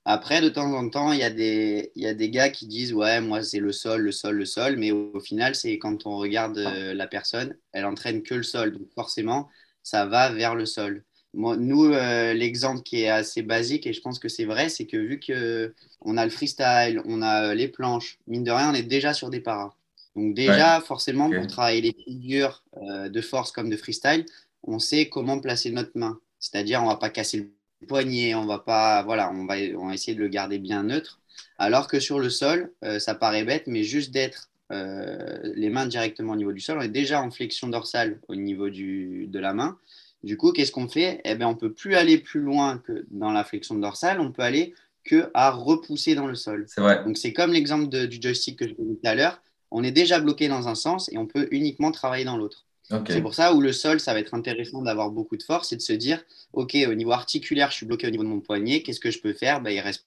[0.04, 2.92] Après, de temps en temps, il y, a des, y a des gars qui disent
[2.92, 4.76] Ouais, moi, c'est le sol, le sol, le sol.
[4.76, 8.72] Mais au, final, c'est quand on regarde euh, la personne, elle entraîne que le sol.
[8.72, 9.48] Donc, forcément,
[9.82, 11.04] ça va vers le sol.
[11.32, 14.86] Moi, nous, euh, l'exemple qui est assez basique, et je pense que c'est vrai, c'est
[14.86, 18.74] que vu qu'on a le freestyle, on a euh, les planches, mine de rien, on
[18.74, 19.74] est déjà sur des paras.
[20.16, 24.26] Donc, déjà, forcément, pour travailler les figures de force comme de freestyle,
[24.62, 26.20] on sait comment placer notre main.
[26.50, 27.38] C'est-à-dire, on ne va pas casser
[27.80, 30.84] le poignet, on va pas, voilà, on va, on va essayer de le garder bien
[30.84, 31.20] neutre.
[31.58, 35.86] Alors que sur le sol, euh, ça paraît bête, mais juste d'être euh, les mains
[35.86, 39.38] directement au niveau du sol, on est déjà en flexion dorsale au niveau du, de
[39.38, 39.78] la main.
[40.22, 41.20] Du coup, qu'est-ce qu'on fait?
[41.24, 44.42] Eh bien, on peut plus aller plus loin que dans la flexion dorsale, on peut
[44.42, 46.66] aller que à repousser dans le sol.
[46.68, 47.04] C'est vrai.
[47.04, 49.40] Donc, c'est comme l'exemple du joystick que je vous tout à l'heure.
[49.70, 52.65] On est déjà bloqué dans un sens et on peut uniquement travailler dans l'autre.
[53.08, 55.76] C'est pour ça où le sol, ça va être intéressant d'avoir beaucoup de force et
[55.76, 56.22] de se dire,
[56.52, 59.20] OK, au niveau articulaire, je suis bloqué au niveau de mon poignet, qu'est-ce que je
[59.20, 59.60] peux faire?
[59.60, 60.06] Ben, Il ne reste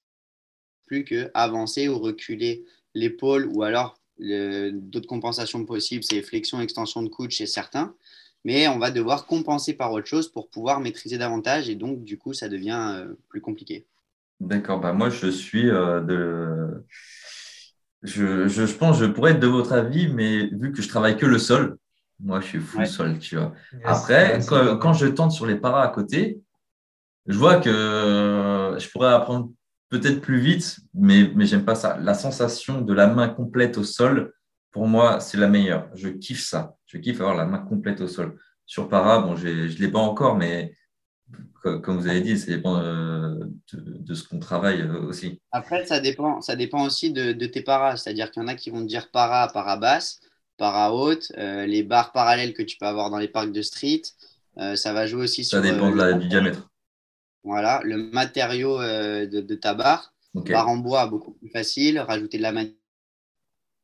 [0.86, 7.10] plus que avancer ou reculer l'épaule ou alors d'autres compensations possibles, c'est flexion, extension de
[7.10, 7.96] coude chez certains.
[8.46, 12.18] Mais on va devoir compenser par autre chose pour pouvoir maîtriser davantage et donc, du
[12.18, 13.86] coup, ça devient euh, plus compliqué.
[14.40, 16.86] D'accord, bah moi je suis euh, de.
[18.04, 21.18] Je, je, je, pense je pourrais être de votre avis, mais vu que je travaille
[21.18, 21.78] que le sol,
[22.20, 23.54] moi, je suis full sol, tu vois.
[23.84, 26.42] Après, quand, je tente sur les paras à côté,
[27.26, 29.52] je vois que je pourrais apprendre
[29.90, 31.98] peut-être plus vite, mais, mais j'aime pas ça.
[31.98, 34.34] La sensation de la main complète au sol,
[34.72, 35.90] pour moi, c'est la meilleure.
[35.96, 36.76] Je kiffe ça.
[36.86, 38.38] Je kiffe avoir la main complète au sol.
[38.66, 40.74] Sur para, bon, je ne l'ai pas encore, mais
[41.62, 43.36] comme vous avez dit, ça dépend euh,
[43.74, 45.42] de, ce qu'on travaille euh, aussi.
[45.52, 47.98] Après, ça dépend, ça dépend aussi de, de tes paras.
[47.98, 50.20] C'est-à-dire qu'il y en a qui vont te dire para, para basse
[50.60, 54.04] para haute, euh, les barres parallèles que tu peux avoir dans les parcs de street.
[54.60, 55.58] Euh, ça va jouer aussi sur.
[55.58, 56.70] Ça dépend euh, du diamètre.
[57.44, 60.14] Voilà, le matériau de, ta barre.
[60.36, 61.98] Barre en bois, beaucoup plus facile.
[61.98, 62.54] Rajouter de la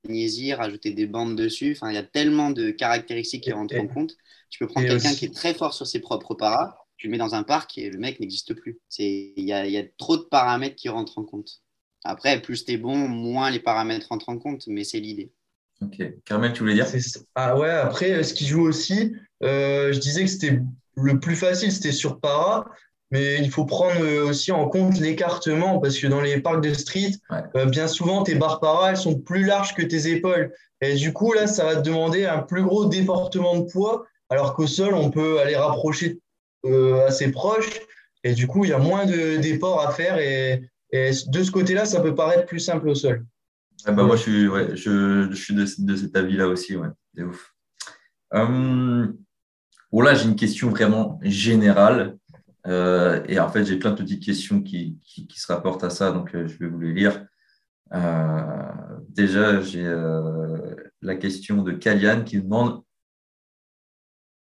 [0.03, 1.71] magnésie, rajouter des bandes dessus.
[1.75, 4.15] Enfin, il y a tellement de caractéristiques qui rentrent en compte.
[4.49, 7.17] Tu peux prendre quelqu'un qui est très fort sur ses propres paras, tu le mets
[7.17, 8.79] dans un parc et le mec n'existe plus.
[8.99, 11.61] Il y a, y a, trop de paramètres qui rentrent en compte.
[12.03, 15.33] Après, plus tu es bon, moins les paramètres rentrent en compte, mais c'est l'idée.
[15.81, 16.01] Ok.
[16.25, 16.87] Carmel, tu voulais dire?
[17.35, 20.59] Ah ouais, après, ce qui joue aussi, euh, je disais que c'était
[20.95, 22.65] le plus facile, c'était sur para,
[23.11, 26.73] mais il faut prendre euh, aussi en compte l'écartement parce que dans les parcs de
[26.73, 27.11] street,
[27.55, 30.53] euh, bien souvent, tes barres para, elles sont plus larges que tes épaules.
[30.81, 34.55] Et du coup, là, ça va te demander un plus gros déportement de poids, alors
[34.55, 36.19] qu'au sol, on peut aller rapprocher
[37.07, 37.79] assez proche.
[38.23, 40.17] Et du coup, il y a moins d'efforts à faire.
[40.17, 40.61] et
[40.91, 43.25] de ce côté-là, ça peut paraître plus simple au sol.
[43.85, 46.75] Ah bah moi, je suis, ouais, je, je suis de, de, cet avis-là aussi.
[46.75, 46.87] Ouais.
[47.13, 47.53] C'est ouf.
[48.33, 49.07] Euh,
[49.91, 52.17] bon, là, j'ai une question vraiment générale.
[52.67, 55.91] Euh, et en fait, j'ai plein de petites questions qui, qui, qui, se rapportent à
[55.91, 57.25] ça, donc euh, je vais vous les lire.
[57.93, 58.71] Euh,
[59.09, 59.85] déjà, j'ai
[61.01, 62.83] la question de Kalian qui demande,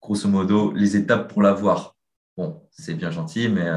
[0.02, 1.96] grosso modo, les étapes pour l'avoir.
[2.36, 3.70] Bon, c'est bien gentil, mais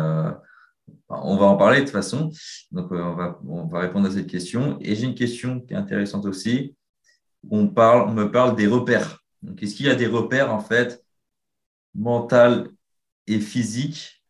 [1.08, 2.30] on va en parler de toute façon.
[2.70, 4.78] Donc, euh, on va, on va répondre à cette question.
[4.80, 6.76] Et j'ai une question qui est intéressante aussi.
[7.50, 9.22] On, parle, me parle des repères.
[9.42, 11.04] Donc, est-ce qu'il y a des repères, en fait,
[11.94, 12.68] mental
[13.26, 14.22] et physiques,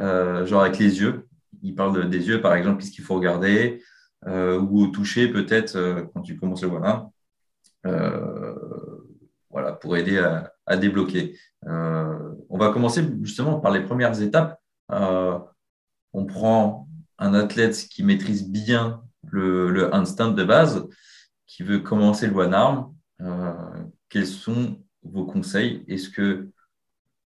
[0.00, 1.26] euh, genre avec les yeux?
[1.62, 3.82] Il parle des yeux, par exemple, qu'est-ce qu'il faut regarder
[4.26, 7.10] euh, Ou toucher, peut-être, quand tu commences le voilà.
[9.50, 11.36] voilà, pour aider à, à débloquer.
[11.66, 14.58] on va commencer justement par les premières étapes
[16.12, 20.86] on prend un athlète qui maîtrise bien le, le handstand de base,
[21.46, 23.52] qui veut commencer le one arm, euh,
[24.08, 25.84] quels sont vos conseils?
[25.88, 26.48] Est-ce que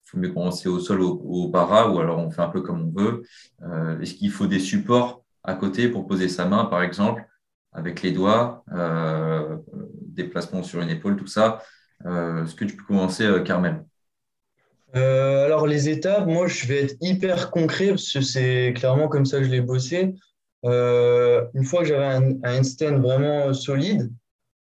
[0.05, 2.81] faut mieux commencer au sol, au, au, para, ou alors on fait un peu comme
[2.81, 3.23] on veut?
[3.63, 7.25] Euh, Est-ce qu'il faut des supports à côté pour poser sa main, par exemple,
[7.71, 9.57] avec les doigts, euh,
[10.05, 11.61] déplacement sur une épaule, tout ça?
[12.03, 13.85] Est-ce que tu peux commencer, Carmel?
[14.95, 19.25] Euh, alors, les étapes, moi, je vais être hyper concret parce que c'est clairement comme
[19.25, 20.15] ça que je l'ai bossé.
[20.65, 24.11] Euh, une fois que j'avais un, un stand vraiment solide,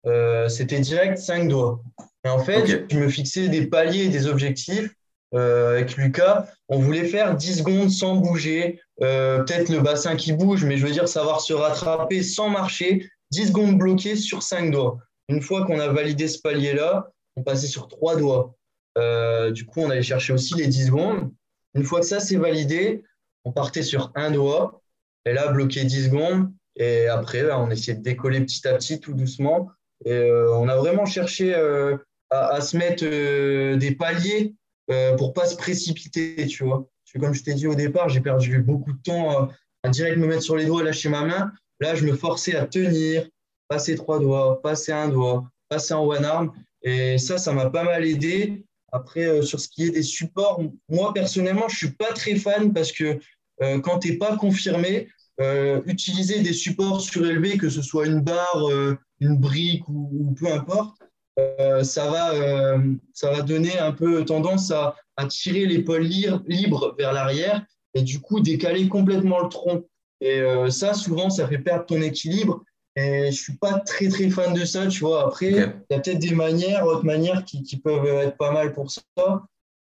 [0.06, 1.82] euh, c'était direct 5 doigts.
[2.24, 4.90] Et en fait, je me fixais des paliers et des objectifs.
[5.32, 10.76] avec Lucas, on voulait faire 10 secondes sans bouger, peut-être le bassin qui bouge, mais
[10.76, 14.98] je veux dire savoir se rattraper sans marcher, 10 secondes bloquées sur 5 doigts.
[15.28, 18.54] Une fois qu'on a validé ce palier-là, on passait sur 3 doigts.
[18.98, 21.32] Euh, du coup, on allait chercher aussi les 10 secondes.
[21.74, 23.02] Une fois que ça c'est validé,
[23.44, 24.82] on partait sur un doigt.
[25.26, 26.52] Et là, bloqué 10 secondes.
[26.76, 29.70] Et après, on essayait de décoller petit à petit, tout doucement.
[30.04, 31.96] Et euh, on a vraiment cherché euh,
[32.30, 34.54] à, se mettre des paliers
[35.16, 36.86] pour pas se précipiter, tu vois.
[37.18, 39.48] comme je t'ai dit au départ, j'ai perdu beaucoup de temps
[39.82, 41.52] à direct me mettre sur les doigts lâcher ma main.
[41.80, 43.28] Là, je me forçais à tenir,
[43.68, 46.52] passer trois doigts, passer un doigt, passer en one arm.
[46.82, 48.64] Et ça, ça m'a pas mal aidé.
[48.94, 52.36] Après, euh, sur ce qui est des supports, moi, personnellement, je ne suis pas très
[52.36, 53.18] fan parce que
[53.60, 55.08] euh, quand tu n'es pas confirmé,
[55.40, 58.70] euh, utiliser des supports surélevés, que ce soit une barre,
[59.18, 60.96] une brique ou, peu importe,
[61.82, 62.78] ça, va,
[63.12, 68.20] ça va donner un peu tendance à, à tirer l'épaule libre vers l'arrière et du
[68.20, 69.84] coup décaler complètement le tronc.
[70.20, 72.62] Et ça, souvent, ça fait perdre ton équilibre
[72.96, 75.26] et je suis pas très très fan de ça, tu vois.
[75.26, 78.72] Après, il y a peut-être des manières, autres manières qui, qui, peuvent être pas mal
[78.72, 79.02] pour ça.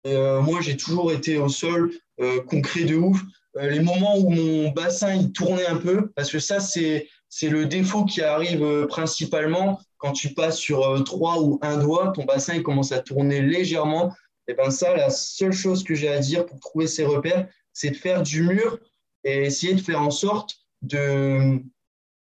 [0.05, 3.21] Et, euh, moi, j'ai toujours été au sol, euh, concret de ouf.
[3.59, 7.49] Euh, les moments où mon bassin il tournait un peu, parce que ça, c'est c'est
[7.49, 12.55] le défaut qui arrive principalement quand tu passes sur trois ou un doigt, ton bassin
[12.55, 14.13] il commence à tourner légèrement.
[14.49, 17.91] Et ben ça, la seule chose que j'ai à dire pour trouver ces repères, c'est
[17.91, 18.79] de faire du mur
[19.25, 21.63] et essayer de faire en sorte de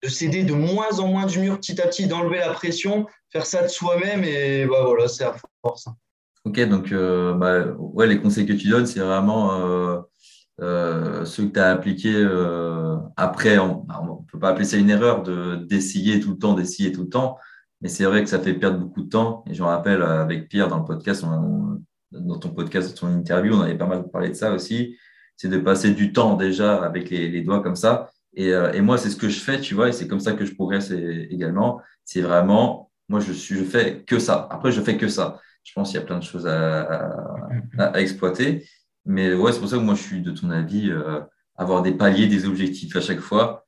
[0.06, 3.46] de céder de moins en moins du mur petit à petit, d'enlever la pression, faire
[3.46, 5.88] ça de soi-même et bah, voilà, c'est à force.
[6.46, 10.00] Ok, donc euh, bah, ouais, les conseils que tu donnes, c'est vraiment euh,
[10.62, 12.24] euh, ceux que tu as appliqués
[13.18, 13.58] après.
[13.58, 17.02] On ne bah, peut pas appeler ça une erreur d'essayer tout le temps, d'essayer tout
[17.02, 17.38] le temps,
[17.82, 19.44] mais c'est vrai que ça fait perdre beaucoup de temps.
[19.50, 21.26] Et je me rappelle avec Pierre dans le podcast,
[22.12, 24.96] dans ton podcast, dans ton interview, on avait pas mal parlé de ça aussi.
[25.36, 28.98] C'est de passer du temps déjà avec les doigts comme ça et, euh, et moi,
[28.98, 31.82] c'est ce que je fais, tu vois, et c'est comme ça que je progresse également.
[32.04, 34.48] C'est vraiment, moi, je, suis, je fais que ça.
[34.52, 35.40] Après, je fais que ça.
[35.64, 37.10] Je pense qu'il y a plein de choses à,
[37.80, 38.68] à, exploiter.
[39.06, 41.22] Mais ouais, c'est pour ça que moi, je suis de ton avis, euh,
[41.56, 43.66] avoir des paliers, des objectifs à chaque fois,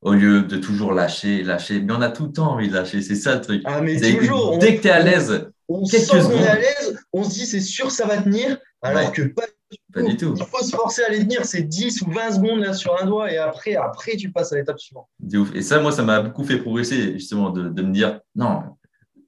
[0.00, 1.80] au lieu de toujours lâcher, lâcher.
[1.80, 3.62] Mais on a tout le temps envie de lâcher, c'est ça le truc.
[3.64, 6.98] Ah, mais toujours, dès que tu es à l'aise, on, sent qu'on est à l'aise,
[7.12, 9.44] on se dit c'est sûr ça va tenir, alors que pas
[9.92, 10.34] pas du tout.
[10.36, 13.06] Il faut se forcer à les tenir, c'est 10 ou 20 secondes là, sur un
[13.06, 15.08] doigt et après, après tu passes à l'étape suivante.
[15.54, 18.62] Et ça, moi, ça m'a beaucoup fait progresser justement de, de, me dire non,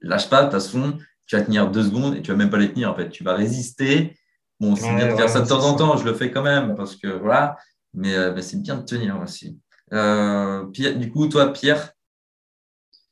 [0.01, 2.57] lâche pas, de toute façon, tu vas tenir deux secondes et tu vas même pas
[2.57, 3.09] les tenir en fait.
[3.09, 4.17] Tu vas résister.
[4.59, 6.75] Bon, c'est bien de faire ça de temps en temps, je le fais quand même
[6.75, 7.57] parce que voilà,
[7.93, 9.59] mais, euh, c'est bien de tenir aussi.
[9.93, 11.93] Euh, du coup, toi, Pierre,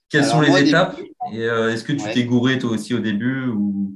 [0.10, 0.98] quelles sont les étapes
[1.32, 3.96] Et euh, est-ce que tu t'es gouré toi aussi au début ou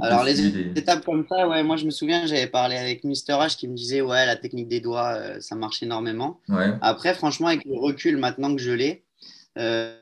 [0.00, 0.46] alors, les
[0.76, 3.74] étapes comme ça, ouais, moi je me souviens, j'avais parlé avec Mister H qui me
[3.74, 6.40] disait, ouais, la technique des doigts, euh, ça marche énormément.
[6.80, 9.04] Après, franchement, avec le recul maintenant que je l'ai,
[9.58, 9.96] euh,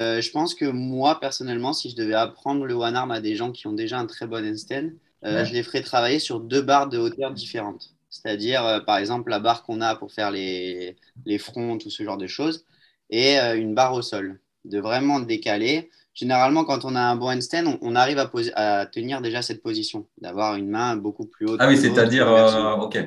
[0.00, 3.36] euh, je pense que moi, personnellement, si je devais apprendre le one arm à des
[3.36, 4.90] gens qui ont déjà un très bon handstand,
[5.22, 7.90] je les ferais travailler sur deux barres de hauteur différentes.
[8.08, 12.18] C'est-à-dire, par exemple, la barre qu'on a pour faire les, les fronts, tout ce genre
[12.18, 12.64] de choses,
[13.10, 14.40] et une barre au sol.
[14.66, 19.20] De vraiment décaler généralement, quand on a un bon handstand, on, arrive à, à, tenir
[19.20, 21.60] déjà cette position, d'avoir une main beaucoup plus haute.
[21.60, 22.98] Ah oui, c'est-à-dire, euh, ok.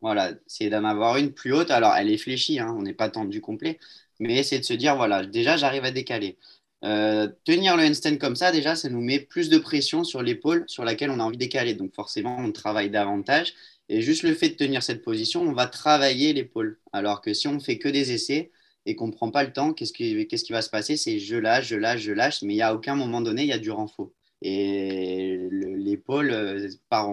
[0.00, 1.70] Voilà, c'est d'en avoir une plus haute.
[1.70, 3.78] Alors, elle est fléchie, hein, on n'est pas tendu complet,
[4.18, 6.38] mais c'est de se dire, voilà, déjà, j'arrive à décaler.
[6.82, 10.64] Euh, tenir le handstand comme ça, déjà, ça nous met plus de pression sur l'épaule
[10.66, 11.74] sur laquelle on a envie de décaler.
[11.74, 13.52] Donc, forcément, on travaille davantage.
[13.90, 16.78] Et juste le fait de tenir cette position, on va travailler l'épaule.
[16.92, 18.52] Alors que si on fait que des essais,
[18.86, 20.96] et qu'on ne prend pas le temps, qu'est-ce qui, qu'est-ce qui va se passer?
[20.96, 23.48] C'est je lâche, je lâche, je lâche, mais il n'y a aucun moment donné, il
[23.48, 24.10] y a du renfort.
[24.42, 27.06] Et l'épaule, euh, pas,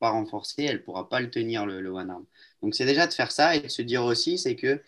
[0.00, 2.24] pas renforcée, elle ne pourra pas le tenir, le, one arm.
[2.62, 4.80] Donc c'est déjà de faire ça et de se dire aussi, c'est que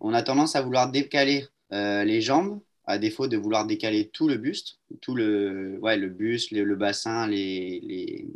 [0.00, 4.28] on a tendance à vouloir décaler euh, les jambes, à défaut de vouloir décaler tout
[4.28, 8.28] le buste, tout le, ouais, le buste, le, bassin, les, les,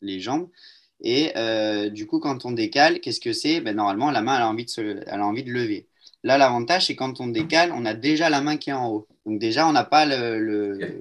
[0.00, 0.48] les, jambes.
[1.02, 3.60] Et euh, du coup, quand on décale, qu'est-ce que c'est?
[3.60, 5.88] Ben, Normalement, la main, a envie de, se, elle a envie de lever.
[6.22, 9.06] Là, l'avantage, c'est quand on décale, on a déjà la main qui est en haut.
[9.24, 10.98] Donc déjà, on n'a pas le,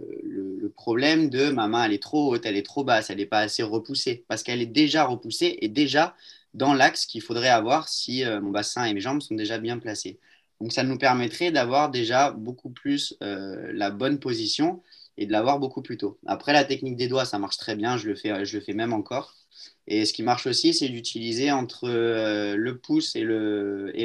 [0.76, 3.40] problème de ma main, elle est trop haute, elle est trop basse, elle n'est pas
[3.40, 6.16] assez repoussée, parce qu'elle est déjà repoussée et déjà
[6.54, 9.78] dans l'axe qu'il faudrait avoir si euh, mon bassin et mes jambes sont déjà bien
[9.78, 10.20] placés.
[10.62, 14.82] Donc ça nous permettrait d'avoir déjà beaucoup plus euh, la bonne position
[15.18, 16.18] et de l'avoir beaucoup plus tôt.
[16.26, 18.74] Après, la technique des doigts, ça marche très bien, je le fais, je le fais
[18.74, 19.36] même encore.
[19.86, 23.26] Et ce qui marche aussi, c'est d'utiliser entre euh, le pouce et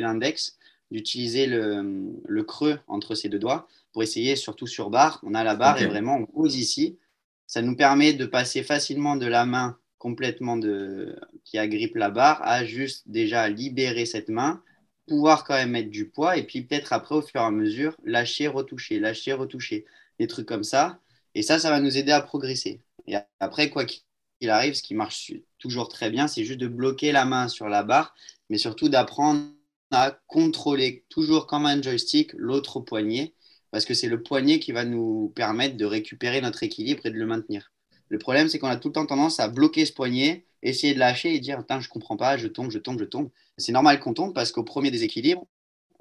[0.00, 0.57] l'index
[0.90, 5.20] d'utiliser le, creux entre ces deux doigts pour essayer, surtout sur barre.
[5.23, 6.99] On a la barre et vraiment on pose ici.
[7.47, 12.40] Ça nous permet de passer facilement de la main complètement de, qui agrippe la barre
[12.42, 14.62] à juste déjà libérer cette main
[15.07, 17.97] pouvoir quand même mettre du poids et puis peut-être après, au fur et à mesure,
[18.05, 19.85] lâcher, retoucher, lâcher, retoucher,
[20.18, 20.99] des trucs comme ça.
[21.35, 22.81] Et ça, ça va nous aider à progresser.
[23.07, 27.12] Et après, quoi qu'il arrive, ce qui marche toujours très bien, c'est juste de bloquer
[27.12, 28.14] la main sur la barre,
[28.51, 29.47] mais surtout d'apprendre
[29.95, 33.35] à contrôler toujours comme un joystick l'autre poignet,
[33.71, 37.17] parce que c'est le poignet qui va nous permettre de récupérer notre équilibre et de
[37.17, 37.73] le maintenir.
[38.09, 40.99] Le problème, c'est qu'on a tout le temps tendance à bloquer ce poignet, essayer de
[40.99, 43.31] lâcher et dire Attends, je comprends pas, je tombe, je tombe, je tombe.
[43.57, 45.47] C'est normal qu'on tombe parce qu'au premier déséquilibre,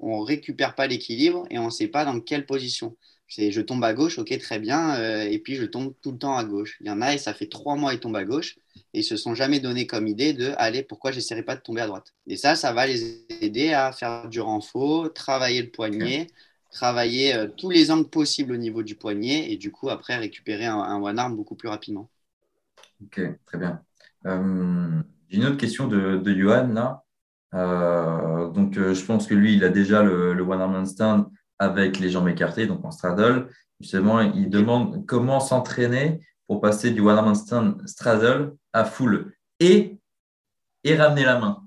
[0.00, 2.96] on ne récupère pas l'équilibre et on ne sait pas dans quelle position.
[3.26, 6.18] C'est je tombe à gauche, ok, très bien, euh, et puis je tombe tout le
[6.18, 6.76] temps à gauche.
[6.80, 8.56] Il y en a et ça fait trois mois ils tombent à gauche
[8.92, 11.80] et ils se sont jamais donné comme idée de allez, pourquoi j'essaierai pas de tomber
[11.80, 12.12] à droite?
[12.26, 16.26] Et ça, ça va les aider à faire du renfort, travailler le poignet,
[16.70, 20.66] travailler euh, tous les angles possibles au niveau du poignet et du coup après récupérer
[20.66, 22.10] un, one arm beaucoup plus rapidement.
[23.02, 23.80] Ok, très bien.
[24.26, 27.02] Euh, j'ai une autre question de, de Johan là.
[28.52, 32.10] donc je pense que lui, il a déjà le, le one arm handstand avec les
[32.10, 33.48] jambes écartées, donc en straddle.
[33.80, 39.98] Justement, il demande comment s'entraîner pour passer du one arm stand straddle à full et,
[40.84, 41.62] et ramener la main.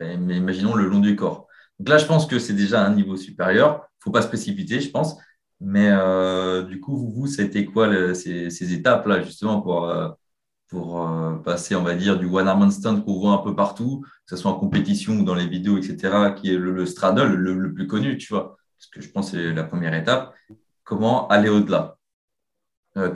[0.00, 1.46] mais imaginons le long du corps.
[1.78, 3.74] Donc là, je pense que c'est déjà un niveau supérieur.
[3.74, 5.16] Il ne faut pas se précipiter, je pense.
[5.60, 10.08] Mais euh, du coup, vous, été quoi ces, étapes-là, justement, pour, euh,
[10.68, 14.02] pour euh, passer, on va dire, du one arm stand qu'on voit un peu partout,
[14.26, 17.54] que ce soit en compétition ou dans les vidéos, etc., qui est le, straddle, le,
[17.54, 20.34] le, plus connu, tu vois que je pense que c'est la première étape.
[20.84, 21.96] Comment aller au-delà
[22.96, 23.12] euh,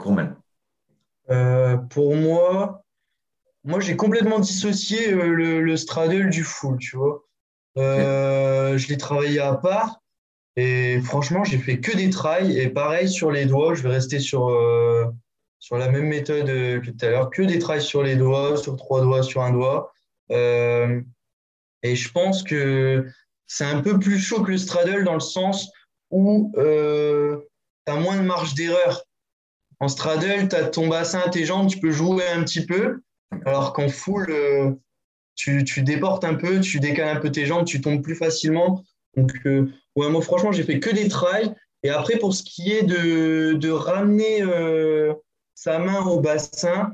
[1.29, 2.83] euh, Pour moi,
[3.63, 7.23] moi j'ai complètement dissocié euh, le, straddle du full, tu vois.
[7.77, 10.01] Euh, je l'ai travaillé à part
[10.55, 14.19] et franchement, j'ai fait que des trails et pareil sur les doigts, je vais rester
[14.19, 14.49] sur,
[15.59, 18.75] sur la même méthode que tout à l'heure, que des trails sur les doigts, sur
[18.75, 19.93] trois doigts, sur un doigt.
[20.29, 23.05] et je pense que
[23.49, 25.71] c'est un peu plus chaud que le straddle dans le sens
[26.11, 27.39] où euh,
[27.85, 29.03] tu as moins de marge d'erreur.
[29.79, 33.01] En straddle, tu as ton bassin, tes jambes, tu peux jouer un petit peu,
[33.45, 34.71] alors qu'en full, euh,
[35.35, 38.83] tu, déportes un peu, tu décales un peu tes jambes, tu tombes plus facilement.
[39.17, 41.53] Donc, euh, ouais, franchement, j'ai fait que des trails.
[41.81, 44.43] Et après, pour ce qui est de, de ramener
[45.55, 46.91] sa main au bassin,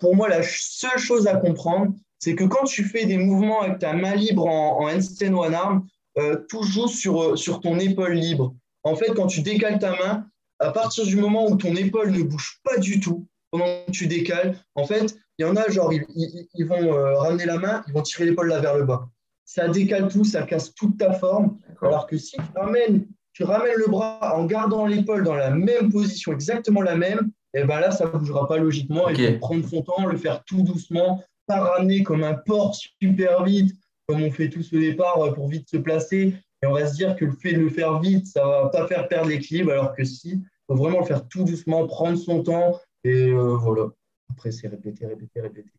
[0.00, 3.78] pour moi, la seule chose à comprendre, c'est que quand tu fais des mouvements avec
[3.78, 5.86] ta main libre en, en handstand one arm,
[6.18, 8.54] euh, toujours sur, euh, sur ton épaule libre.
[8.84, 10.26] En fait, quand tu décales ta main,
[10.58, 14.06] à partir du moment où ton épaule ne bouge pas du tout, pendant que tu
[14.06, 17.92] décales, en fait, il y en a, genre, ils, vont euh, ramener la main, ils
[17.92, 19.10] vont tirer l'épaule là vers le bas.
[19.44, 21.58] Ça décale tout, ça casse toute ta forme.
[21.82, 25.92] Alors que si tu ramènes, tu ramènes le bras en gardant l'épaule dans la même
[25.92, 29.08] position, exactement la même, et eh ben là, ça ne bougera pas logiquement.
[29.10, 33.44] Il faut prendre son temps, le faire tout doucement, pas ramener comme un porc super
[33.44, 33.74] vite,
[34.06, 36.34] comme on fait tous au départ euh, pour vite se placer.
[36.62, 38.86] Et on va se dire que le fait de le faire vite, ça va pas
[38.86, 42.42] faire perdre l'équilibre, alors que si, il faut vraiment le faire tout doucement, prendre son
[42.42, 42.80] temps.
[43.04, 43.88] Et euh, voilà.
[44.30, 45.72] Après, c'est répéter, répéter, répéter.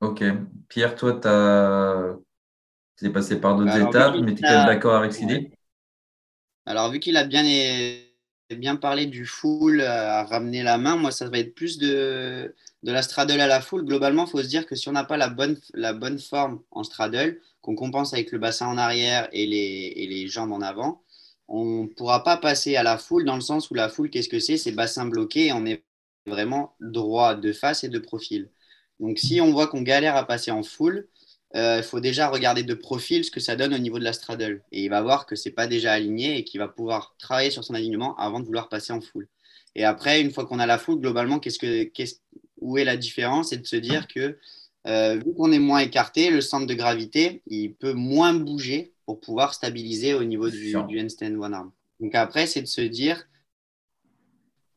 [0.00, 0.22] Ok.
[0.68, 2.16] Pierre, toi, tu as...
[3.02, 5.50] es passé par d'autres étapes, mais tu es quand même d'accord avec cette idée
[6.66, 7.42] Alors, vu qu'il a bien,
[8.56, 12.92] bien parlé du full à ramener la main, moi, ça va être plus de, de
[12.92, 13.84] la straddle à la full.
[13.84, 16.62] Globalement, il faut se dire que si on n'a pas la bonne, la bonne forme
[16.70, 20.62] en straddle, qu'on compense avec le bassin en arrière et les, et les jambes en
[20.62, 21.02] avant,
[21.48, 24.28] on ne pourra pas passer à la foule dans le sens où la foule, qu'est-ce
[24.28, 24.56] que c'est?
[24.56, 25.84] C'est bassin bloqué et on est
[26.26, 28.50] vraiment droit de face et de profil.
[29.00, 31.17] Donc si on voit qu'on galère à passer en foule, euh,
[31.54, 34.62] il faut déjà regarder de profil ce que ça donne au niveau de la straddle.
[34.70, 37.50] Et il va voir que ce n'est pas déjà aligné et qu'il va pouvoir travailler
[37.50, 39.28] sur son alignement avant de vouloir passer en foule.
[39.74, 41.90] Et après, une fois qu'on a la foule, globalement, qu'est-ce que,
[42.60, 43.50] où est la différence?
[43.50, 44.38] C'est de se dire que
[44.86, 49.20] euh, vu qu'on est moins écarté, le centre de gravité, il peut moins bouger pour
[49.20, 51.72] pouvoir stabiliser au niveau du, du handstand one arm.
[52.00, 53.26] Donc après, c'est de se dire,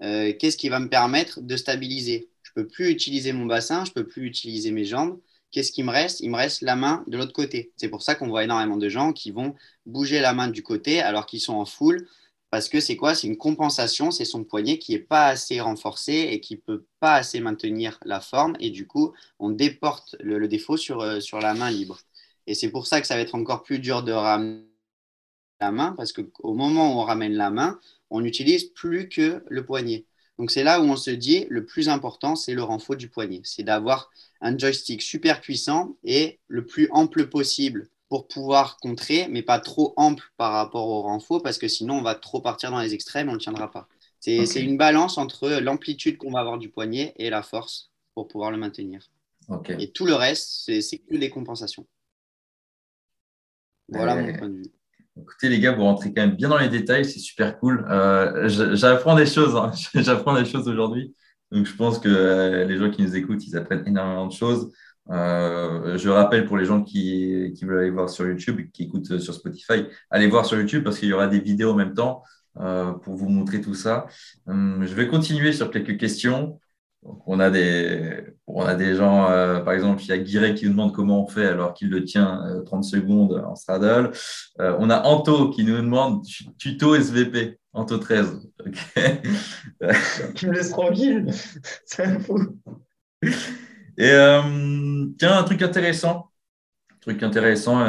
[0.04, 2.30] euh, qu'est-ce qui va me permettre de stabiliser?
[2.44, 5.20] Je ne peux plus utiliser mon bassin, je ne peux plus utiliser mes jambes.
[5.52, 6.22] Qu'est-ce qui me reste?
[6.22, 7.72] Il me reste la main de l'autre côté.
[7.76, 11.02] C'est pour ça qu'on voit énormément de gens qui vont bouger la main du côté
[11.02, 12.08] alors qu'ils sont en full
[12.52, 13.16] parce que c'est quoi?
[13.16, 16.86] C'est une compensation, c'est son poignet qui n'est pas assez renforcé et qui ne peut
[17.00, 18.58] pas assez maintenir la forme.
[18.60, 22.00] Et du coup, on déporte le, défaut sur, euh, sur la main libre.
[22.48, 24.65] Et c'est pour ça que ça va être encore plus dur de ramener
[25.62, 29.65] la main, parce qu'au moment où on ramène la main, on n'utilise plus que le
[29.65, 30.06] poignet.
[30.42, 33.42] Donc c'est là où on se dit, le plus important, c'est le renfort du poignet.
[33.44, 34.10] C'est d'avoir
[34.42, 39.94] un joystick super puissant et le plus ample possible pour pouvoir contrer, mais pas trop
[39.98, 43.29] ample par rapport au renfort, parce que sinon on va trop partir dans les extrêmes,
[43.29, 43.87] on ne tiendra pas.
[44.19, 48.50] C'est une balance entre l'amplitude qu'on va avoir du poignet et la force pour pouvoir
[48.50, 49.12] le maintenir.
[49.77, 51.85] Et tout le reste, c'est que des compensations.
[53.89, 54.71] Voilà mon point de vue.
[55.20, 57.86] Écoutez, les gars, vous rentrez quand même bien dans les détails, c'est super cool.
[57.90, 59.72] Euh, j'apprends des choses, hein.
[60.02, 61.14] j'apprends des choses aujourd'hui.
[61.52, 64.72] Donc, je pense que euh, les gens qui nous écoutent, ils apprennent énormément de choses.
[65.10, 69.20] Euh, je rappelle pour les gens qui, qui, veulent aller voir sur YouTube, qui écoutent
[69.20, 72.24] sur Spotify, allez voir sur YouTube parce qu'il y aura des vidéos en même temps
[72.54, 74.06] pour vous montrer tout ça.
[74.48, 76.61] Hum, je vais continuer sur quelques questions.
[77.04, 80.54] Donc, on a des, on a des gens, euh, par exemple, il y a Guiret
[80.54, 84.12] qui nous demande comment on fait alors qu'il le tient 30 euh, secondes en straddle.
[84.60, 86.23] Euh, on a Anto qui nous demande
[86.60, 88.47] tuto SVP, Anto 13.
[90.35, 91.25] tu me laisses tranquille,
[91.85, 92.37] c'est un fou.
[93.97, 94.12] Et
[95.17, 96.29] tiens, un truc intéressant,
[96.91, 97.83] un truc intéressant,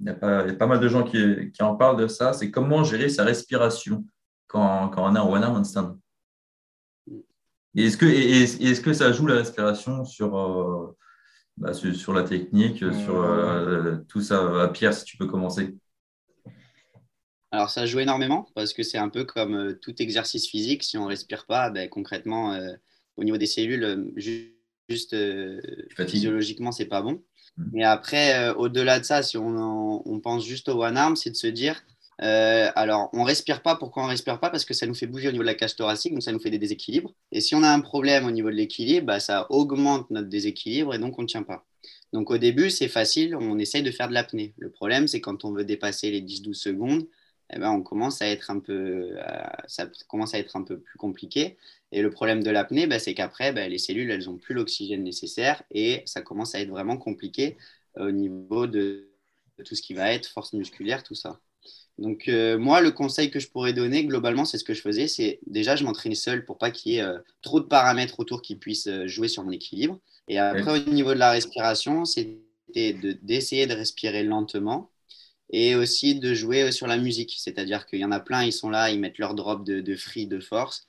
[0.00, 2.84] il y, a pas mal de gens qui, qui en parlent de ça, c'est comment
[2.84, 4.04] gérer sa respiration
[4.46, 5.62] quand, quand on est en one-arm
[7.74, 10.96] handstand est-ce que, est, que ça joue la respiration sur, euh,
[11.56, 15.74] bah, sur, la technique, sur euh, tout ça Pierre, si tu peux commencer.
[17.50, 20.82] Alors, ça joue énormément parce que c'est un peu comme euh, tout exercice physique.
[20.82, 22.58] Si on ne respire pas, ben, concrètement,
[23.16, 24.12] au niveau des cellules,
[24.88, 25.16] juste
[26.06, 27.22] physiologiquement, c'est pas bon.
[27.56, 27.64] Mmh.
[27.72, 31.36] Mais après, au-delà de ça, si on, on pense juste au one arm, c'est de
[31.36, 31.82] se dire
[32.22, 33.76] euh, alors, on respire pas.
[33.76, 34.50] Pourquoi on respire pas?
[34.50, 36.38] Parce que ça nous fait bouger au niveau de la cage thoracique, donc ça nous
[36.38, 37.12] fait des déséquilibres.
[37.32, 40.94] Et si on a un problème au niveau de l'équilibre, bah, ça augmente notre déséquilibre
[40.94, 41.66] et donc on ne tient pas.
[42.12, 44.54] Donc au début, c'est facile, on essaye de faire de l'apnée.
[44.58, 47.08] Le problème, c'est quand on veut dépasser les 10-12 secondes,
[47.54, 49.16] eh ben, on commence à être un peu,
[49.66, 51.56] ça commence à être un peu plus compliqué.
[51.90, 55.02] Et le problème de l'apnée, bah, c'est qu'après, bah, les cellules, elles n'ont plus l'oxygène
[55.02, 57.56] nécessaire et ça commence à être vraiment compliqué
[57.96, 59.10] au niveau de
[59.64, 61.40] tout ce qui va être force musculaire, tout ça.
[61.98, 65.08] Donc, euh, moi, le conseil que je pourrais donner, globalement, c'est ce que je faisais.
[65.08, 68.42] C'est déjà, je m'entraînais seul pour pas qu'il y ait euh, trop de paramètres autour
[68.42, 69.98] qui puissent euh, jouer sur mon équilibre.
[70.28, 74.90] Et après, au niveau de la respiration, c'était d'essayer de, respirer lentement
[75.50, 77.34] et aussi de jouer sur la musique.
[77.38, 79.96] C'est-à-dire qu'il y en a plein, ils sont là, ils mettent leur drop de, de
[79.96, 80.86] free, de force.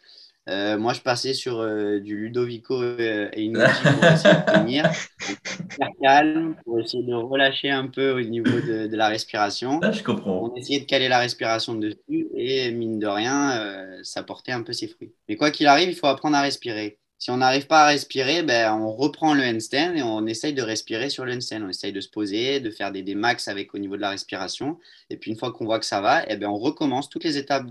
[0.50, 4.92] Euh, moi, je passais sur euh, du Ludovico euh, et une pour essayer de tenir,
[4.92, 9.80] faire calme, pour essayer de relâcher un peu au niveau de, de la respiration.
[9.80, 10.52] Là, je comprends.
[10.52, 14.74] On essayait de caler la respiration dessus et mine de rien, ça portait un peu
[14.74, 15.14] ses fruits.
[15.30, 17.00] Mais quoi qu'il arrive, il faut apprendre à respirer.
[17.20, 20.62] Si on n'arrive pas à respirer, ben, on reprend le handstand et on essaye de
[20.62, 21.62] respirer sur le handstand.
[21.62, 24.10] On essaye de se poser, de faire des, des max avec au niveau de la
[24.10, 24.78] respiration.
[25.10, 27.38] Et puis une fois qu'on voit que ça va, eh ben, on recommence toutes les
[27.38, 27.68] étapes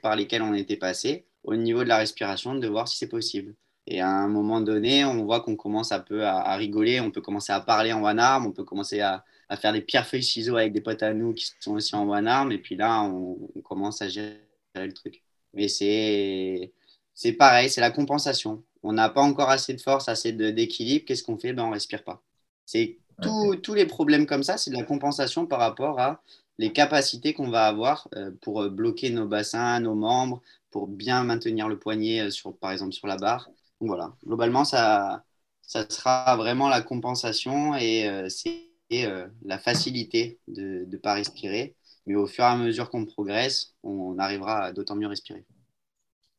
[0.00, 3.54] par lesquelles on était passé au niveau de la respiration, de voir si c'est possible.
[3.86, 7.20] Et à un moment donné, on voit qu'on commence un peu à, rigoler, on peut
[7.20, 9.24] commencer à parler en one arm, on peut commencer à,
[9.60, 12.26] faire des pierres feuilles ciseaux avec des potes à nous qui sont aussi en one
[12.26, 14.40] arm, et puis là, on, commence à gérer
[14.74, 15.22] le truc.
[15.54, 16.72] Mais c'est
[17.14, 18.62] c'est pareil, c'est la compensation.
[18.82, 21.04] On n'a pas encore assez de force, assez d'équilibre.
[21.06, 21.52] Qu'est-ce qu'on fait?
[21.52, 22.22] Ben, On respire pas.
[22.66, 26.20] C'est tous les problèmes comme ça, c'est de la compensation par rapport à
[26.58, 31.68] les capacités qu'on va avoir euh, pour bloquer nos bassins, nos membres, pour bien maintenir
[31.68, 33.48] le poignet, euh, sur, par exemple, sur la barre.
[33.80, 35.24] Donc voilà, globalement, ça,
[35.62, 41.74] ça sera vraiment la compensation et euh, c'est euh, la facilité de ne pas respirer.
[42.06, 45.44] Mais au fur et à mesure qu'on progresse, on arrivera à d'autant mieux respirer.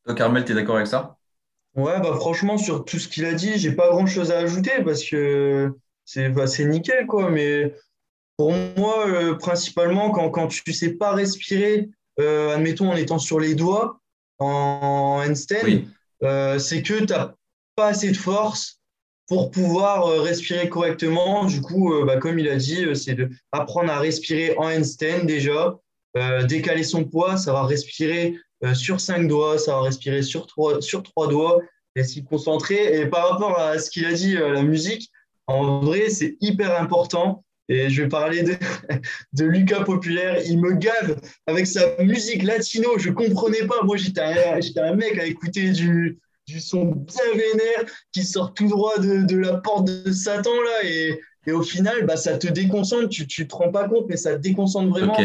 [0.04, 1.16] Toi, Carmel, tu es d'accord avec ça?
[1.74, 4.82] Ouais, bah franchement, sur tout ce qu'il a dit, j'ai pas grand chose à ajouter
[4.82, 5.70] parce que
[6.04, 7.30] c'est bah, nickel, quoi.
[7.30, 7.74] Mais
[8.36, 14.00] pour moi, principalement, quand, quand tu sais pas respirer, admettons en étant sur les doigts,
[14.38, 15.84] en handstand,
[16.22, 17.32] euh, c'est que tu n'as
[17.76, 18.80] pas assez de force
[19.26, 21.44] pour pouvoir euh, respirer correctement.
[21.44, 23.16] Du coup, euh, bah, comme il a dit, c'est
[23.52, 25.78] d'apprendre à respirer en handstand déjà,
[26.48, 28.34] décaler son poids, ça va respirer
[28.74, 31.60] sur cinq doigts, ça va respirer sur trois, sur trois doigts,
[31.94, 32.98] et s'y concentrer.
[32.98, 35.12] Et par rapport à ce qu'il a dit, la musique,
[35.46, 37.44] en vrai, c'est hyper important.
[37.68, 38.54] Et je vais parler de,
[39.32, 40.40] de, Lucas Populaire.
[40.46, 42.98] Il me gave avec sa musique latino.
[42.98, 43.82] Je ne comprenais pas.
[43.82, 48.68] Moi, j'étais un, un, mec à écouter du, du, son bien vénère qui sort tout
[48.68, 50.54] droit de, de la porte de Satan.
[50.54, 53.08] Là, et, et au final, bah, ça te déconcentre.
[53.08, 55.16] Tu ne te rends pas compte, mais ça te déconcentre vraiment.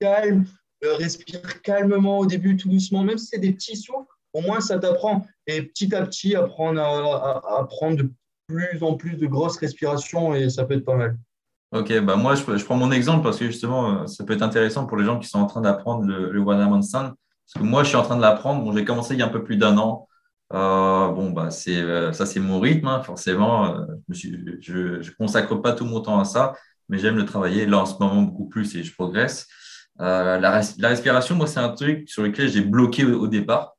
[0.00, 0.44] Calme,
[0.84, 3.02] euh, respire calmement au début, tout doucement.
[3.04, 5.26] Même si c'est des petits souffles, au moins ça t'apprend.
[5.46, 8.10] Et petit à petit, apprendre à, à, à prendre de
[8.52, 11.16] plus en plus de grosses respirations et ça peut être pas mal.
[11.72, 14.84] Ok, bah moi je, prends mon exemple parce que justement euh, ça peut être intéressant
[14.84, 16.68] pour les gens qui sont en train d'apprendre le, le One.
[16.68, 17.14] Parce
[17.54, 18.62] que moi je suis en train de l'apprendre.
[18.62, 20.06] Bon, j'ai commencé il y a un peu plus d'un an.
[20.52, 23.86] Euh, bon, bah c'est euh, ça c'est mon rythme, hein, forcément.
[24.10, 26.52] Je ne consacre pas tout mon temps à ça,
[26.90, 29.48] mais j'aime le travailler là en ce moment beaucoup plus et je progresse.
[29.98, 33.76] La, respiration, moi c'est un truc sur lequel j'ai bloqué au départ,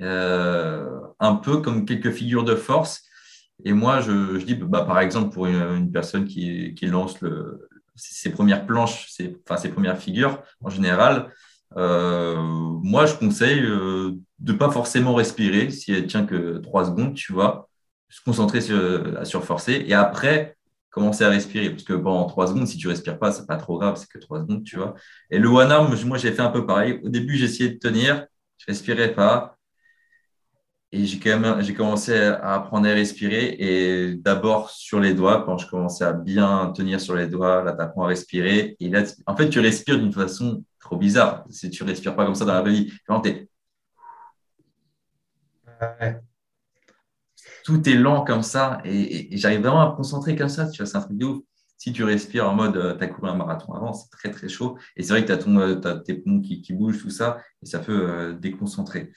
[0.00, 3.07] un peu comme quelques figures de force.
[3.64, 7.16] Et moi, je, dis, bah, par exemple, pour une, personne qui, lance
[7.96, 9.34] ses premières planches, ses,
[9.70, 11.32] premières figures en général,
[11.74, 17.32] moi je conseille de ne pas forcément respirer si elle tient que trois secondes, tu
[17.32, 17.68] vois,
[18.08, 20.56] se concentrer sur la surforcer et après
[20.90, 21.70] commencer à respirer.
[21.70, 24.18] Parce que en trois secondes, si tu respires pas, c'est pas trop grave, c'est que
[24.18, 24.94] trois secondes, tu vois.
[25.30, 27.00] Et le one arm, moi j'ai fait un peu pareil.
[27.04, 28.26] Au début, essayé de tenir,
[28.58, 29.57] je respirais pas.
[30.90, 35.42] Et j'ai quand même j'ai commencé à apprendre à respirer et d'abord sur les doigts
[35.44, 38.76] quand je commençais à bien tenir sur les doigts là tu apprends à respirer.
[38.80, 41.44] Et là en fait tu respires d'une façon trop bizarre.
[41.50, 42.92] Si tu respires pas comme ça dans la vraie vie
[47.64, 50.86] tout est lent comme ça et, j'arrive vraiment à me concentrer comme ça tu vois
[50.86, 51.42] c'est un truc de ouf
[51.78, 54.48] si tu respires en mode euh, tu as couru un marathon avant c'est très très
[54.48, 57.00] chaud et c'est vrai que tu as, ton, euh, as tes poumons qui, qui, bougent
[57.00, 59.12] tout ça et ça peut euh, déconcentrer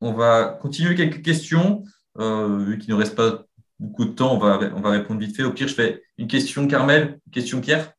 [0.00, 1.84] on va continuer quelques questions.
[2.18, 3.44] Euh, vu qu'il ne reste pas
[3.78, 5.44] beaucoup de temps, on va, on va répondre vite fait.
[5.44, 7.92] Au pire, je fais une question Carmel, une question Pierre?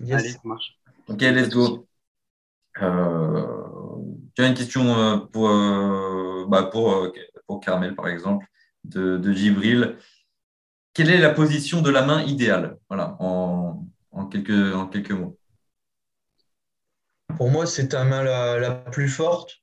[0.00, 0.78] Allez, ça marche.
[1.08, 1.86] Ok, let's go.
[2.82, 3.46] Euh,
[4.34, 5.48] tu as une question euh, pour,
[6.48, 7.12] bah, pour,
[7.46, 8.46] pour Carmel, par exemple,
[8.84, 9.96] de, de Gibril.
[10.92, 12.78] Quelle est la position de la main idéale?
[12.88, 13.86] Voilà, en,
[14.30, 15.36] quelques, en quelques mots.
[17.36, 19.60] Pour moi, c'est ta main la plus forte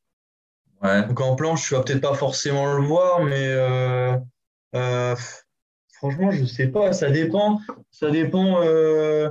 [0.81, 4.15] donc en planche, tu vas peut-être pas forcément le voir, mais euh,
[4.75, 5.15] euh,
[5.93, 6.93] franchement, je sais pas.
[6.93, 7.59] Ça dépend.
[7.91, 9.29] Ça dépend euh,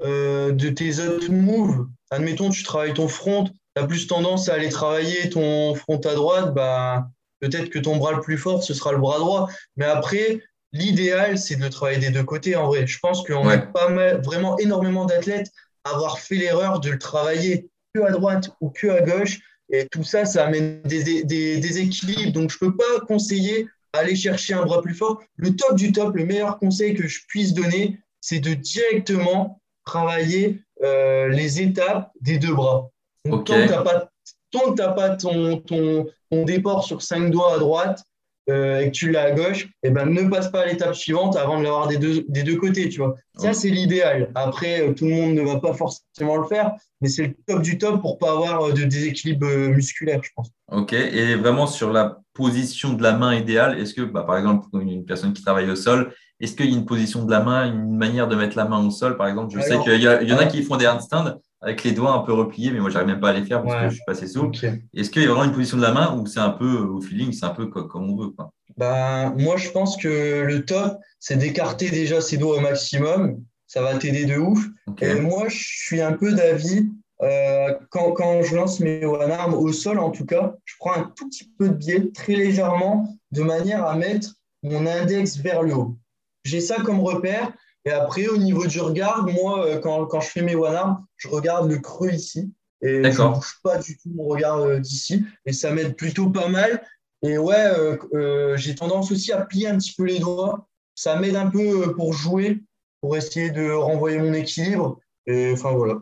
[0.00, 1.86] de tes autres moves.
[2.10, 6.14] Admettons, tu travailles ton front, tu as plus tendance à aller travailler ton front à
[6.14, 7.08] droite, bah,
[7.40, 9.48] peut-être que ton bras le plus fort, ce sera le bras droit.
[9.76, 10.40] Mais après,
[10.76, 12.86] l'idéal, c'est de travailler des deux côtés en vrai.
[12.86, 15.50] Je pense qu'on a pas mal, vraiment énormément d'athlètes
[15.84, 19.86] à avoir fait l'erreur de le travailler que à droite ou que à gauche et
[19.88, 22.32] tout ça, ça amène des, des, équilibres.
[22.32, 25.20] Donc, je ne peux pas conseiller aller chercher un bras plus fort.
[25.36, 30.62] Le top du top, le meilleur conseil que je puisse donner, c'est de directement travailler
[30.84, 32.90] euh, les étapes des deux bras.
[33.24, 38.04] Donc, tant que tu n'as pas, ton, ton, ton, déport sur cinq doigts à droite,
[38.48, 40.94] euh, et que tu l'as à gauche, et eh ben, ne passe pas à l'étape
[40.94, 42.88] suivante avant de l'avoir des deux, des deux côtés.
[42.88, 43.16] Tu vois.
[43.36, 44.30] Ça, c'est l'idéal.
[44.34, 47.62] Après, euh, tout le monde ne va pas forcément le faire, mais c'est le top
[47.62, 50.50] du top pour pas avoir euh, de déséquilibre musculaire, je pense.
[50.70, 50.92] Ok.
[50.92, 55.04] Et vraiment sur la position de la main idéale, est-ce que, bah, par exemple, une
[55.04, 57.96] personne qui travaille au sol, est-ce qu'il y a une position de la main, une
[57.96, 59.54] manière de mettre la main au sol, par exemple?
[59.56, 62.20] Je sais qu'il y, y, en a qui font des handstands avec les doigts un
[62.20, 64.12] peu repliés, mais moi, j'arrive même pas à les faire parce que je suis pas
[64.12, 64.58] assez souple.
[64.94, 67.00] Est-ce qu'il y a vraiment une position de la main ou c'est un peu au
[67.00, 68.50] feeling, c'est un peu comme on veut quoi?
[68.76, 73.42] Bah, Moi, je pense que le top, c'est d'écarter déjà ses doigts au maximum.
[73.66, 74.64] Ça va t'aider de ouf.
[75.00, 76.88] Et moi, je suis un peu d'avis,
[77.22, 80.94] euh, quand, quand, je lance mes one arm au sol, en tout cas, je prends
[80.94, 85.62] un tout petit peu de biais, très légèrement, de manière à mettre mon index vers
[85.62, 85.96] le haut.
[86.44, 87.52] J'ai ça comme repère.
[87.86, 91.06] Et après, au niveau du regard, moi, euh, quand, quand je fais mes one arm,
[91.16, 92.52] je regarde le creux ici.
[92.82, 95.24] Et je ne bouge pas du tout mon regard euh, d'ici.
[95.46, 96.82] Et ça m'aide plutôt pas mal.
[97.22, 97.72] Et ouais,
[98.12, 100.66] euh, j'ai tendance aussi à plier un petit peu les doigts.
[100.96, 102.64] Ça m'aide un peu pour jouer,
[103.00, 104.98] pour essayer de renvoyer mon équilibre.
[105.26, 106.00] Et enfin, voilà.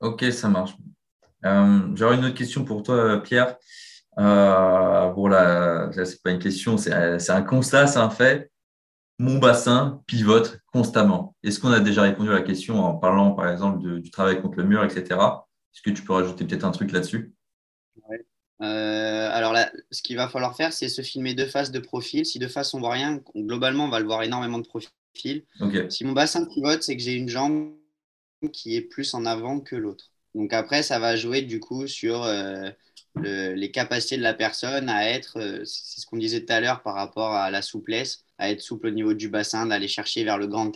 [0.00, 0.76] Ok, ça marche.
[1.94, 3.56] J'aurais une autre question pour toi, Pierre.
[4.18, 6.92] Euh, bon, là, là c'est pas une question, c'est
[7.30, 8.50] un constat, c'est un fait
[9.18, 11.34] mon bassin pivote constamment.
[11.42, 14.58] Est-ce qu'on a déjà répondu à la question en parlant, par exemple, du travail contre
[14.58, 15.04] le mur, etc.
[15.74, 17.34] Est-ce que tu peux rajouter peut-être un truc là-dessus?
[18.62, 22.24] Euh, alors là, ce qu'il va falloir faire, c'est se filmer deux faces de profil.
[22.24, 25.44] Si de face on voit rien, globalement, on va le voir énormément de profil.
[25.88, 27.74] Si mon bassin pivote, c'est que j'ai une jambe
[28.52, 30.10] qui est plus en avant que l'autre.
[30.34, 35.08] Donc après, ça va jouer du coup sur euh, les capacités de la personne à
[35.08, 38.50] être, euh, c'est ce qu'on disait tout à l'heure par rapport à la souplesse, à
[38.50, 40.72] être souple au niveau du bassin, d'aller chercher vers le grand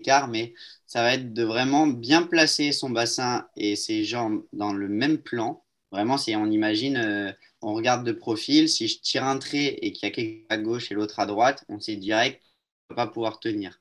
[0.00, 0.54] écart, mais
[0.86, 5.18] ça va être de vraiment bien placer son bassin et ses jambes dans le même
[5.18, 5.64] plan.
[5.92, 7.32] Vraiment, si on imagine, euh,
[7.62, 10.58] on regarde de profil, si je tire un trait et qu'il y a quelqu'un à
[10.58, 12.42] gauche et l'autre à droite, on sait direct
[12.88, 13.80] qu'on ne va pas pouvoir tenir.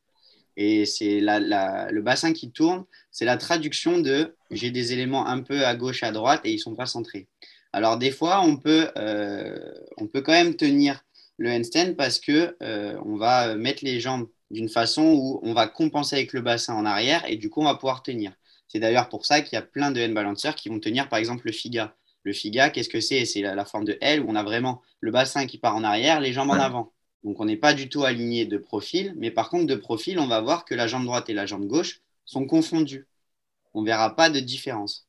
[0.57, 5.65] Et c'est le bassin qui tourne, c'est la traduction de j'ai des éléments un peu
[5.65, 7.29] à gauche, à droite et ils ne sont pas centrés.
[7.71, 9.57] Alors des fois, on peut, euh,
[9.97, 11.01] on peut quand même tenir
[11.39, 15.67] le handstand parce que euh, on va mettre les jambes d'une façon où on va
[15.67, 18.33] compenser avec le bassin en arrière et du coup on va pouvoir tenir.
[18.67, 21.17] C'est d'ailleurs pour ça qu'il y a plein de hand balancers qui vont tenir par
[21.17, 21.95] exemple le FIGA.
[22.23, 23.25] Le FIGA, qu'est-ce que c'est?
[23.25, 26.19] C'est la, forme de L où on a vraiment le bassin qui part en arrière,
[26.19, 26.91] les jambes en avant.
[27.23, 30.27] Donc on n'est pas du tout aligné de profil, mais par contre de profil, on
[30.27, 33.07] va voir que la jambe droite et la jambe gauche sont confondues.
[33.73, 35.08] On ne verra pas de différence.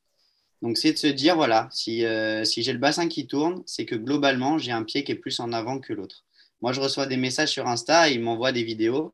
[0.61, 3.85] Donc c'est de se dire, voilà, si, euh, si j'ai le bassin qui tourne, c'est
[3.85, 6.23] que globalement, j'ai un pied qui est plus en avant que l'autre.
[6.61, 9.13] Moi, je reçois des messages sur Insta, ils m'envoient des vidéos.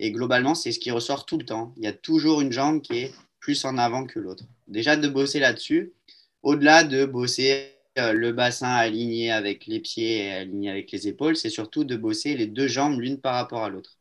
[0.00, 1.72] Et globalement, c'est ce qui ressort tout le temps.
[1.76, 4.44] Il y a toujours une jambe qui est plus en avant que l'autre.
[4.66, 5.92] Déjà de bosser là-dessus,
[6.42, 11.36] au-delà de bosser euh, le bassin aligné avec les pieds et aligné avec les épaules,
[11.36, 13.98] c'est surtout de bosser les deux jambes l'une par rapport à l'autre.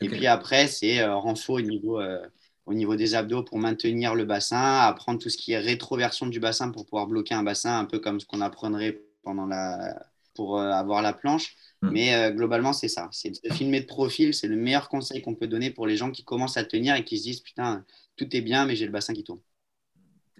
[0.00, 2.24] Et puis après, c'est euh, renfort au niveau, euh,
[2.66, 6.40] au niveau des abdos pour maintenir le bassin, apprendre tout ce qui est rétroversion du
[6.40, 10.60] bassin pour pouvoir bloquer un bassin, un peu comme ce qu'on apprendrait pendant la, pour
[10.60, 11.56] avoir la planche.
[11.82, 11.90] Hmm.
[11.90, 13.08] Mais globalement, c'est ça.
[13.10, 14.32] C'est de filmer de profil.
[14.32, 17.04] C'est le meilleur conseil qu'on peut donner pour les gens qui commencent à tenir et
[17.04, 17.84] qui se disent Putain,
[18.16, 19.40] tout est bien, mais j'ai le bassin qui tourne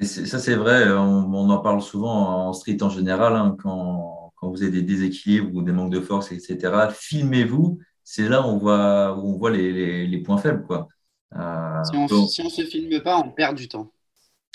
[0.05, 4.73] ça, c'est vrai, on, en parle souvent en street en général, hein, quand, vous avez
[4.73, 6.89] des déséquilibres ou des manques de force, etc.
[6.93, 10.65] Filmez-vous, c'est là où on voit, où on voit les, points faibles.
[10.67, 10.89] Quoi.
[11.37, 13.93] Euh, si on ne se filme pas, on perd du temps.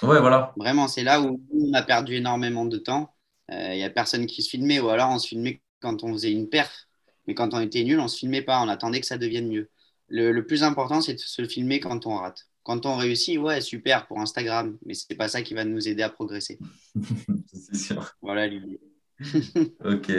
[0.04, 0.54] Ouais, voilà.
[0.58, 3.14] Vraiment, c'est là où on a perdu énormément de temps.
[3.50, 6.14] Il euh, n'y a personne qui se filmait, ou alors on se filmait quand on
[6.14, 6.88] faisait une perf.
[7.26, 9.48] Mais quand on était nul, on ne se filmait pas, on attendait que ça devienne
[9.48, 9.70] mieux.
[10.10, 12.48] le plus important, c'est de se filmer quand on rate.
[12.64, 15.88] Quand on réussit, ouais, super pour Instagram, mais ce n'est pas ça qui va nous
[15.88, 16.60] aider à progresser.
[17.54, 18.12] c'est sûr.
[18.22, 18.80] Voilà l'idée.
[19.86, 20.12] ok.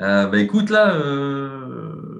[0.00, 2.17] Euh, bah, écoute, là, euh,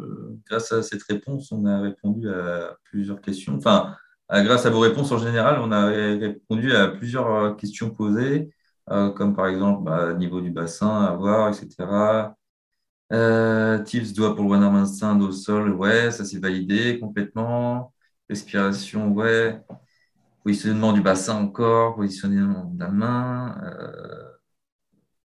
[0.49, 3.57] grâce à cette réponse, on a répondu à plusieurs questions.
[3.57, 3.97] Enfin,
[4.31, 8.51] grâce à vos réponses en général, on a répondu à plusieurs questions posées,
[8.91, 12.35] euh, comme par exemple bah, niveau du bassin à voir, etc.
[13.85, 17.93] tips doigts pour le one arm instinct au sol, ouais, ça c'est validé complètement.
[18.29, 19.61] Respiration, ouais.
[20.45, 23.61] Positionnement du bassin encore, positionnement de la main.
[23.65, 24.38] Euh,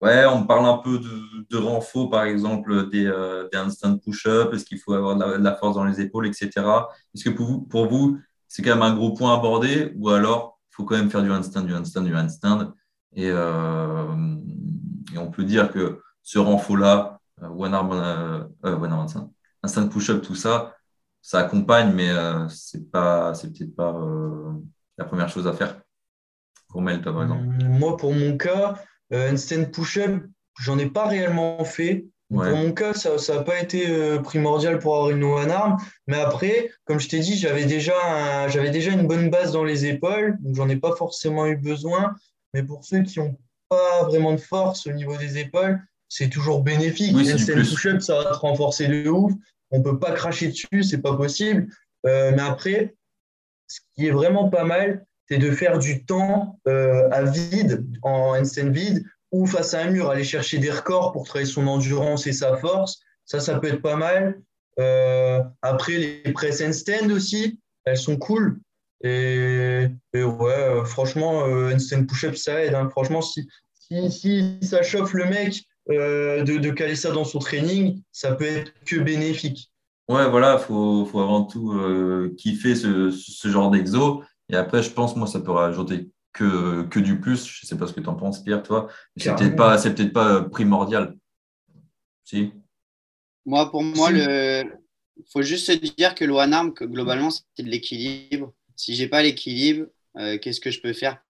[0.02, 4.54] ouais, on parle un peu de, de renfort, par exemple, des, euh, des instant push-up.
[4.54, 6.50] Est-ce qu'il faut avoir de la, force dans les épaules, etc.
[7.14, 10.60] Est-ce que pour vous, pour vous c'est quand même un gros point abordé ou alors
[10.72, 12.74] il faut quand même faire du handstand, du handstand, du handstand
[13.14, 14.36] et, euh,
[15.14, 17.92] et on peut dire que ce renfort-là, one arm,
[18.62, 19.32] one arm handstand,
[19.64, 20.76] instant push-up, tout ça,
[21.22, 24.54] ça accompagne, mais euh, c'est pas, c'est peut-être pas euh,
[24.98, 25.80] la première chose à faire.
[26.68, 27.44] Pour Mel, toi, par exemple.
[27.66, 28.76] Moi, pour mon cas,
[29.14, 30.24] euh, stand push-up,
[30.60, 32.06] j'en ai pas réellement fait.
[32.30, 35.76] Pour mon cas, ça n'a pas été euh, primordial pour avoir une one arm.
[36.08, 39.86] Mais après, comme je t'ai dit, j'avais déjà, j'avais déjà une bonne base dans les
[39.86, 42.16] épaules, donc j'en ai pas forcément eu besoin.
[42.54, 43.36] Mais pour ceux qui n'ont
[43.68, 47.14] pas vraiment de force au niveau des épaules, c'est toujours bénéfique.
[47.14, 49.34] Oui, stand push-up, ça va te renforcer de ouf
[49.72, 51.74] on peut pas cracher dessus, c'est pas possible.
[52.06, 52.96] Euh, mais après,
[53.68, 58.36] ce qui est vraiment pas mal, c'est de faire du temps euh, à vide, en
[58.38, 62.28] handstand vide, ou face à un mur, aller chercher des records pour travailler son endurance
[62.28, 63.00] et sa force.
[63.24, 64.42] Ça, ça peut être pas mal.
[64.78, 68.60] Euh, après, les press handstand aussi, elles sont cool.
[69.06, 72.74] Et, ouais, franchement, handstand push-up, ça aide.
[72.74, 72.90] Hein.
[72.90, 73.48] Franchement, si,
[74.10, 78.74] si, ça chauffe le mec euh, de, caler ça dans son training, ça peut être
[78.86, 79.72] que bénéfique.
[80.10, 84.24] Ouais, voilà, il faut, faut, avant tout euh, kiffer ce, ce genre d'exo.
[84.52, 87.46] Et après, je pense, moi, ça peut rajouter que, que du plus.
[87.46, 88.90] Je ne sais pas ce que tu en penses, Pierre, toi.
[89.16, 91.16] C'est peut-être pas, peut pas primordial.
[92.26, 92.52] Si
[93.46, 97.64] Moi, pour moi, il faut juste se dire que le one arm, que globalement, c'est
[97.64, 98.54] de l'équilibre.
[98.76, 99.88] Si j'ai pas l'équilibre,
[100.18, 101.24] euh, qu'est-ce que je peux faire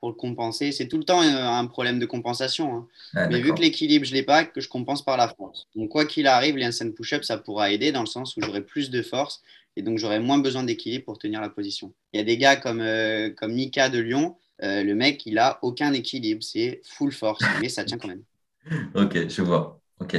[0.00, 0.72] pour le compenser?
[0.72, 2.74] C'est tout le temps euh, un problème de compensation.
[2.74, 2.88] Hein.
[3.14, 5.68] Ah, Mais vu que l'équilibre, je ne l'ai pas, que je compense par la force.
[5.76, 8.62] Donc, quoi qu'il arrive, les handstand push-up, ça pourra aider dans le sens où j'aurai
[8.62, 9.42] plus de force
[9.76, 11.94] et donc j'aurai moins besoin d'équilibre pour tenir la position.
[12.12, 15.38] Il y a des gars comme, euh, comme Nika de Lyon, euh, le mec, il
[15.38, 18.22] a aucun équilibre, c'est full force, mais ça tient quand même.
[18.94, 19.80] ok, je vois.
[20.00, 20.14] Ok.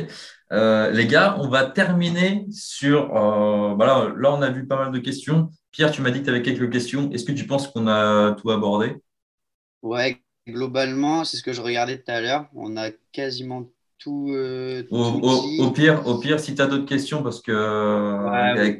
[0.52, 3.10] les gars, on va terminer sur.
[3.10, 5.50] Voilà, là, on a vu pas mal de questions.
[5.72, 7.12] Pierre, tu m'as dit que tu avais quelques questions.
[7.12, 8.96] Est-ce que tu penses qu'on a tout abordé?
[9.82, 12.48] Ouais, globalement, c'est ce que je regardais tout à l'heure.
[12.56, 13.70] On a quasiment
[14.00, 14.32] tout.
[14.32, 18.74] Euh, au, pire, au pire, si tu as d'autres questions, parce que euh,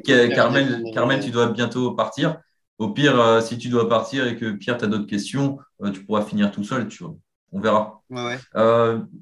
[0.92, 2.40] Carmel, tu dois bientôt partir.
[2.78, 5.58] Au pire, euh, si tu dois partir et que Pierre, tu as d'autres questions,
[5.92, 7.16] tu pourras finir tout seul, tu vois.
[7.52, 8.02] On verra.
[8.10, 8.36] Ouais,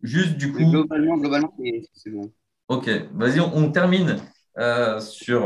[0.03, 0.71] juste du coup.
[0.71, 1.55] globalement, globalement
[1.93, 2.33] c'est bon.
[2.69, 4.17] Ok, vas-y, on, termine
[5.01, 5.43] sur,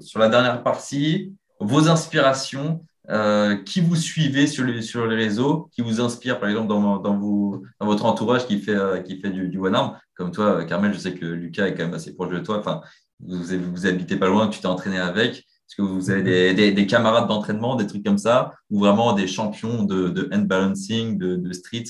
[0.00, 1.34] sur la dernière partie.
[1.60, 2.80] Vos inspirations.
[3.10, 8.46] Euh, qui vous suivez sur les, réseaux, qui vous inspire, par exemple, dans, votre entourage
[8.46, 9.98] qui fait, euh, du, one arm.
[10.14, 12.58] Comme toi, Carmel, je sais que Lucas est quand même assez proche de toi.
[12.58, 12.80] Enfin,
[13.20, 15.38] vous, habitez pas loin, tu t'es entraîné avec.
[15.38, 19.12] Est-ce que vous avez des, des, des camarades d'entraînement, des trucs comme ça, ou vraiment
[19.12, 21.84] des champions de, de hand balancing, de, street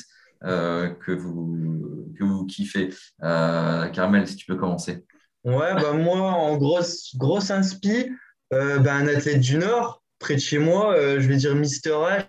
[0.44, 2.92] euh, que, vous, kiffez?
[3.22, 5.04] Euh, Carmel, si tu peux commencer.
[5.44, 8.08] Ouais, bah moi, en grosse, grosse inspi,
[8.52, 11.90] euh, bah, un athlète du Nord, près de chez moi, euh, je vais dire Mister
[11.90, 12.26] H.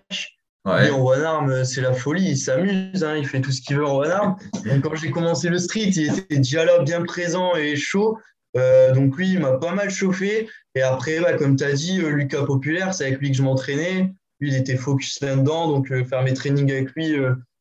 [0.64, 0.90] Ouais.
[0.90, 2.30] en one arm, c'est la folie.
[2.30, 4.36] Il s'amuse, hein, il fait tout ce qu'il veut en one arm.
[4.64, 8.18] Donc, quand j'ai commencé le street, il était déjà là, bien présent et chaud.
[8.56, 10.48] Euh, donc lui, il m'a pas mal chauffé.
[10.74, 13.42] Et après, bah, comme tu as dit, euh, Lucas Populaire, c'est avec lui que je
[13.42, 14.12] m'entraînais.
[14.40, 15.68] Lui, il était focus là-dedans.
[15.68, 17.16] Donc faire mes trainings avec lui,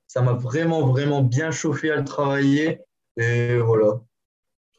[0.07, 2.79] ça m'a vraiment, vraiment bien chauffé à le travailler.
[3.17, 4.01] Et voilà.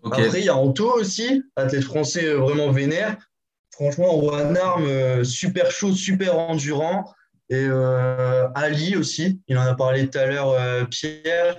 [0.05, 3.17] Après, il y a Anto aussi, athlète français vraiment vénère.
[3.77, 7.13] Franchement, one arm, super chaud, super endurant.
[7.49, 7.67] Et
[8.55, 11.57] Ali aussi, il en a parlé tout à l'heure, Pierre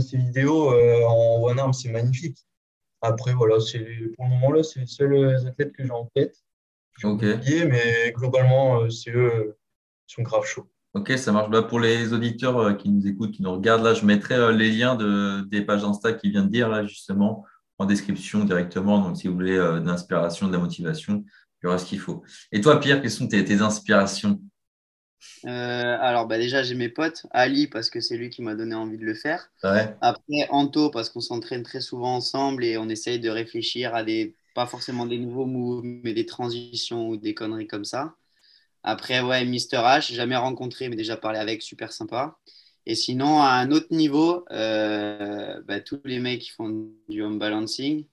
[0.00, 2.38] ses vidéos euh, en one arm, c'est magnifique.
[3.00, 6.36] Après, voilà, pour le moment là, c'est les seuls athlètes que j'ai en tête.
[7.02, 7.22] Ok.
[7.22, 9.56] mais globalement, euh, c'est eux
[10.06, 10.68] qui sont grave chauds.
[10.94, 11.50] Ok, ça marche.
[11.50, 14.70] Bah, pour les auditeurs euh, qui nous écoutent, qui nous regardent, là, je mettrai les
[14.70, 17.44] liens de, des pages Insta qui vient de dire, là, justement,
[17.78, 19.00] en description directement.
[19.00, 21.24] Donc, si vous voulez d'inspiration, de la motivation,
[21.62, 22.22] il y aura ce qu'il faut.
[22.50, 24.40] Et toi, Pierre, quelles sont tes inspirations?
[25.46, 27.26] Euh, alors, bah, déjà, j'ai mes potes.
[27.30, 29.50] Ali, parce que c'est lui qui m'a donné envie de le faire.
[29.62, 29.94] Ouais.
[30.00, 34.34] Après, Anto, parce qu'on s'entraîne très souvent ensemble et on essaye de réfléchir à des,
[34.54, 38.16] pas forcément des nouveaux moves, mais des transitions ou des conneries comme ça.
[38.82, 42.36] Après, ouais, Mister H, jamais rencontré, mais déjà parlé avec, super sympa.
[42.84, 47.38] Et sinon, à un autre niveau, euh, bah, tous les mecs qui font du home
[47.38, 48.06] balancing.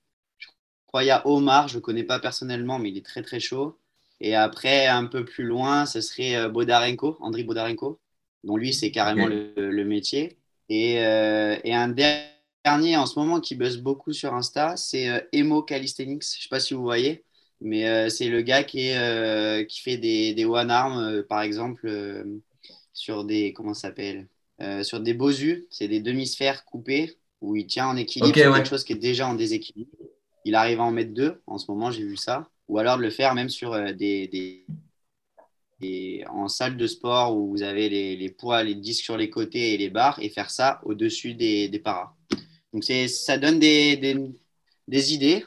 [0.89, 3.39] Crois qu'il y a Omar, je ne connais pas personnellement, mais il est très très
[3.39, 3.77] chaud.
[4.21, 7.99] Et après, un peu plus loin, ce serait euh, Bodarenko, Andriy Bodarenko,
[8.43, 10.39] dont lui, c'est carrément le, métier.
[10.67, 15.19] Et, euh, et, un dernier en ce moment qui buzz beaucoup sur Insta, c'est euh,
[15.31, 16.23] Emo Calisthenics.
[16.23, 17.23] Je ne sais pas si vous voyez,
[17.61, 21.87] mais c'est le gars qui, est, qui fait des, des one-arm, par exemple,
[22.93, 23.53] sur des.
[23.53, 24.27] Comment ça s'appelle
[24.81, 28.93] Sur des bosus, c'est des demi-sphères coupées où il tient en équilibre quelque chose qui
[28.93, 29.91] est déjà en déséquilibre.
[30.45, 31.41] Il arrive à en mettre deux.
[31.47, 34.27] En ce moment, j'ai vu ça ou alors de le faire même sur euh, des,
[35.81, 39.29] des, en salle de sport où vous avez les, les, poids, les disques sur les
[39.29, 42.13] côtés et les barres et faire ça au-dessus des, des paras.
[42.71, 43.97] Donc ça donne des,
[44.87, 45.45] des, idées.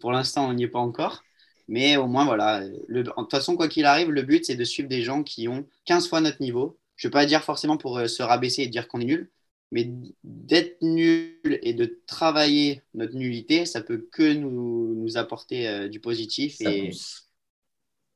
[0.00, 1.22] Pour l'instant, on n'y est pas encore.
[1.68, 2.60] Mais au moins, voilà.
[2.88, 5.66] De toute façon, quoi qu'il arrive, le but, c'est de suivre des gens qui ont
[5.86, 6.76] 15 fois notre niveau.
[6.96, 9.30] Je ne veux pas dire forcément pour euh, se rabaisser et dire qu'on est nul,
[9.74, 9.90] mais
[10.22, 15.98] d'être nul et de travailler notre nullité, ça peut que nous, nous apporter euh, du
[15.98, 16.92] positif et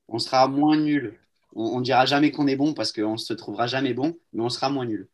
[0.07, 1.19] on sera moins nul.
[1.57, 4.45] On, ne dira jamais qu'on est bon parce qu'on ne se trouvera jamais bon, mais
[4.45, 5.09] on sera moins nul.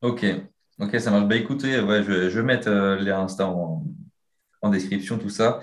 [0.00, 0.24] Ok,
[0.78, 1.28] ok, ça marche.
[1.28, 3.84] Bah écoutez, ouais, je, je vais mettre euh, les instants
[4.62, 5.60] en, description, tout ça.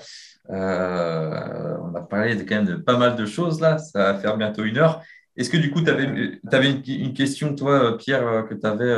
[0.52, 4.20] Euh, on a parlé de, quand même de pas mal de choses là, ça va
[4.20, 5.02] faire bientôt une heure.
[5.38, 8.94] Est-ce que du coup, tu avais, une, question, toi, Pierre, que tu avais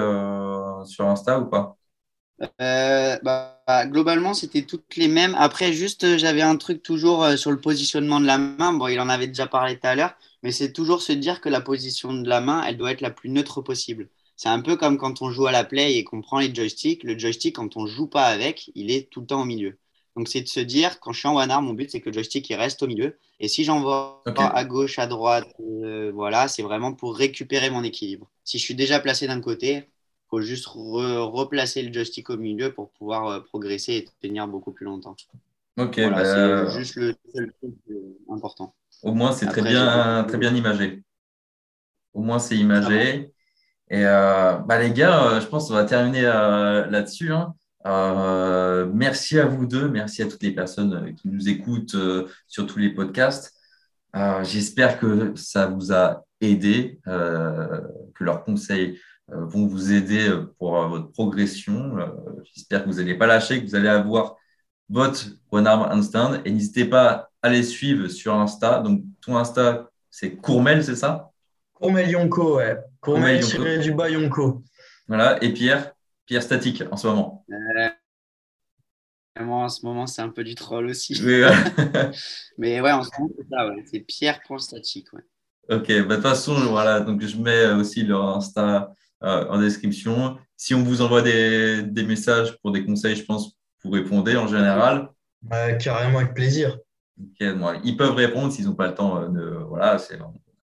[0.86, 1.78] sur Insta ou pas?
[2.62, 5.36] Euh, bah, globalement, c'était toutes les mêmes.
[5.38, 8.74] Après, juste, euh, j'avais un truc toujours euh, sur le positionnement de la main.
[8.74, 11.50] Bon, il en avait déjà parlé tout à l'heure, mais c'est toujours se dire que
[11.50, 14.10] la position de la main, elle doit être la plus neutre possible.
[14.38, 17.04] C'est un peu comme quand on joue à la play et qu'on prend les joysticks.
[17.04, 19.78] Le joystick, quand on joue pas avec, il est tout le temps au milieu.
[20.16, 22.10] Donc, c'est de se dire, quand je suis en one arm, mon but, c'est que
[22.10, 23.18] le joystick, il reste au milieu.
[23.40, 25.48] Et si j'envoie à gauche, à droite,
[26.14, 28.30] voilà, c'est vraiment pour récupérer mon équilibre.
[28.44, 29.88] Si je suis déjà placé d'un côté,
[30.32, 34.86] faut juste replacer le joystick au milieu pour pouvoir euh, progresser et tenir beaucoup plus
[34.86, 35.16] longtemps.
[35.78, 38.74] Ok, bah, c'est juste le seul truc euh, important.
[39.04, 41.04] Au moins, c'est très bien, très bien imagé.
[42.14, 43.34] Au moins, c'est imagé.
[43.90, 47.34] Et euh, bah, les gars, je pense qu'on va terminer là-dessus.
[47.34, 47.54] Hein.
[47.86, 51.96] Merci à vous deux, merci à toutes les personnes qui nous écoutent
[52.48, 53.54] sur tous les podcasts.
[54.44, 59.00] J'espère que ça vous a aidé, que leurs conseils
[59.34, 61.96] euh, vont vous aider euh, pour euh, votre progression.
[62.54, 64.36] J'espère que vous n'allez pas lâcher, que vous allez avoir
[64.90, 66.42] votre One Arm Handstand.
[66.44, 68.80] Et n'hésitez pas à les suivre sur Insta.
[68.80, 71.32] Donc, ton Insta, c'est Courmel, c'est ça?
[71.74, 72.78] Courmel Yonko, ouais.
[73.00, 73.42] Courmel,
[73.82, 74.64] du bas Yonko.
[75.08, 75.42] Voilà.
[75.44, 75.94] Et Pierre?
[76.32, 77.46] Pierre Statique en ce moment.
[79.38, 81.22] moi, en ce moment, c'est un peu du troll aussi.
[82.58, 83.84] Mais ouais, en ce moment, c'est ça, ouais.
[83.92, 85.24] C'est Pierre.statique, ouais.
[85.68, 90.38] Ok, bah, de toute façon, voilà, donc je mets aussi leur Insta euh, en description.
[90.56, 94.48] Si on vous envoie des, des, messages pour des conseils, je pense vous répondez en
[94.48, 95.10] général.
[95.42, 96.80] Bah, carrément avec plaisir.
[97.42, 99.22] ils peuvent répondre s'ils n'ont pas le temps.
[99.22, 100.18] Euh, de, voilà, c'est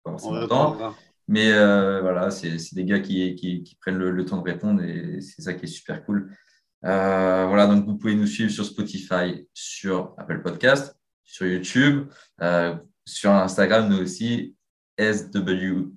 [0.05, 0.95] forcément temps.
[1.29, 5.55] Mais euh, voilà, c'est des gars qui, prennent le, temps de répondre et c'est ça
[5.55, 6.31] qui est super cool.
[6.83, 12.07] voilà, donc vous pouvez nous suivre sur Spotify, sur Apple Podcast, sur YouTube,
[13.05, 14.55] sur Instagram, nous aussi,
[14.99, 15.91] SW,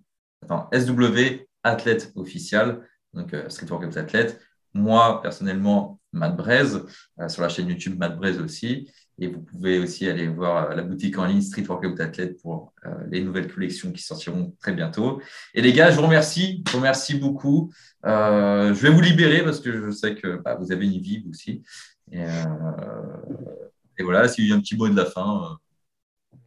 [0.44, 2.82] attends, SW athlète officiel,
[3.14, 4.40] donc euh, Street Workout Athlète.
[4.74, 6.86] Moi, personnellement, Matt Braise,
[7.20, 8.90] euh, sur la chaîne YouTube Matt Braise aussi.
[9.20, 12.74] Et vous pouvez aussi aller voir euh, la boutique en ligne Street Workout Athlète pour
[13.10, 15.22] les nouvelles collections qui sortiront très bientôt.
[15.54, 16.64] Et les gars, je vous remercie.
[16.66, 17.72] Je vous remercie beaucoup.
[18.04, 21.64] je vais vous libérer parce que je sais que bah, vous avez une vie aussi.
[22.12, 25.60] Et, voilà, s'il y a un petit mot de la fin.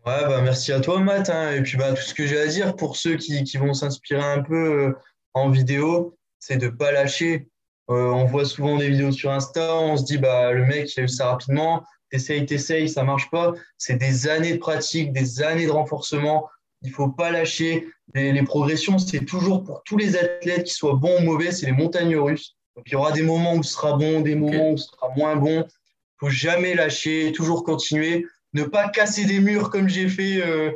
[0.05, 1.31] Ouais, bah, merci à toi, Matt.
[1.31, 1.53] hein.
[1.53, 4.25] Et puis, bah, tout ce que j'ai à dire pour ceux qui, qui vont s'inspirer
[4.25, 4.93] un peu euh,
[5.33, 7.49] en vidéo, c'est de ne pas lâcher.
[7.89, 11.01] Euh, on voit souvent des vidéos sur Insta, on se dit, bah, le mec, il
[11.01, 11.85] a eu ça rapidement.
[12.13, 13.53] T'essayes, t'essayes, ça marche pas.
[13.77, 16.49] C'est des années de pratique, des années de renforcement.
[16.83, 17.89] Il faut pas lâcher.
[18.15, 21.67] Les, les progressions, c'est toujours pour tous les athlètes, qui soient bons ou mauvais, c'est
[21.67, 22.57] les montagnes russes.
[22.77, 25.09] Donc, il y aura des moments où ce sera bon, des moments où ce sera
[25.17, 25.65] moins bon.
[25.67, 30.73] Il faut jamais lâcher, toujours continuer ne pas casser des murs comme j'ai fait euh,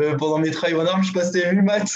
[0.00, 1.02] euh, pendant mes trails en armes.
[1.02, 1.88] Je sais pas si tu as vu, Matt.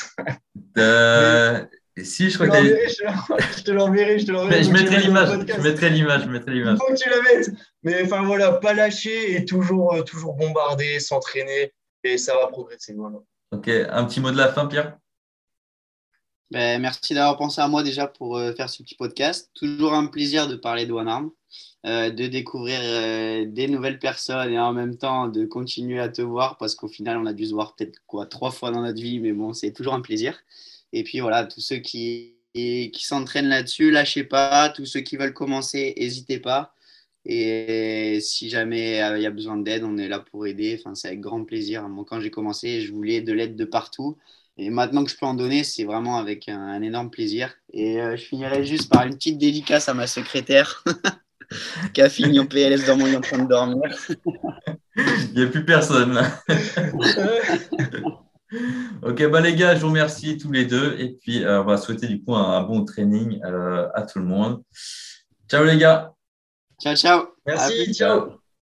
[0.78, 1.64] Euh,
[1.96, 4.62] Si, je crois que t'as- je te l'enverrai, je te l'enverrai.
[4.64, 5.28] Je mettrai l'image.
[5.30, 6.22] Je mettrai l'image.
[6.22, 6.78] Je mettrai Il l'image.
[6.78, 7.50] faut que tu la mettes.
[7.82, 11.72] Mais enfin voilà, pas lâcher et toujours, euh, toujours bombarder, s'entraîner
[12.04, 12.94] et ça va progresser.
[12.94, 13.18] Voilà.
[13.52, 14.96] Ok, un petit mot de la fin, Pierre?
[16.50, 19.50] Ben, merci d'avoir pensé à moi déjà pour euh, faire ce petit podcast.
[19.54, 21.30] Toujours un plaisir de parler de One Arm,
[21.86, 26.22] euh, de découvrir euh, des nouvelles personnes et en même temps de continuer à te
[26.22, 29.00] voir parce qu'au final, on a dû se voir peut-être quoi trois fois dans notre
[29.00, 30.40] vie, mais bon, c'est toujours un plaisir.
[30.92, 34.70] Et puis voilà, tous ceux qui, qui s'entraînent là-dessus, lâchez pas.
[34.70, 36.74] Tous ceux qui veulent commencer, n'hésitez pas.
[37.26, 40.78] Et si jamais euh, il y a besoin d'aide, on est là pour aider.
[40.80, 41.86] Enfin, c'est avec grand plaisir.
[41.88, 44.16] Moi, quand j'ai commencé, je voulais de l'aide de partout.
[44.56, 47.54] Et maintenant que je peux en donner, c'est vraiment avec un, un énorme plaisir.
[47.72, 50.82] Et euh, je finirai juste par une petite dédicace à ma secrétaire
[51.94, 53.82] qui a fini en PLS dans mon lit en train de dormir.
[54.96, 56.14] Il n'y a plus personne.
[56.14, 56.42] là.
[59.02, 60.96] Ok, bah les gars, je vous remercie tous les deux.
[60.98, 64.18] Et puis, euh, on va souhaiter du coup un, un bon training euh, à tout
[64.18, 64.62] le monde.
[65.48, 66.12] Ciao les gars.
[66.80, 67.34] Ciao, ciao.
[67.46, 68.39] Merci, ciao.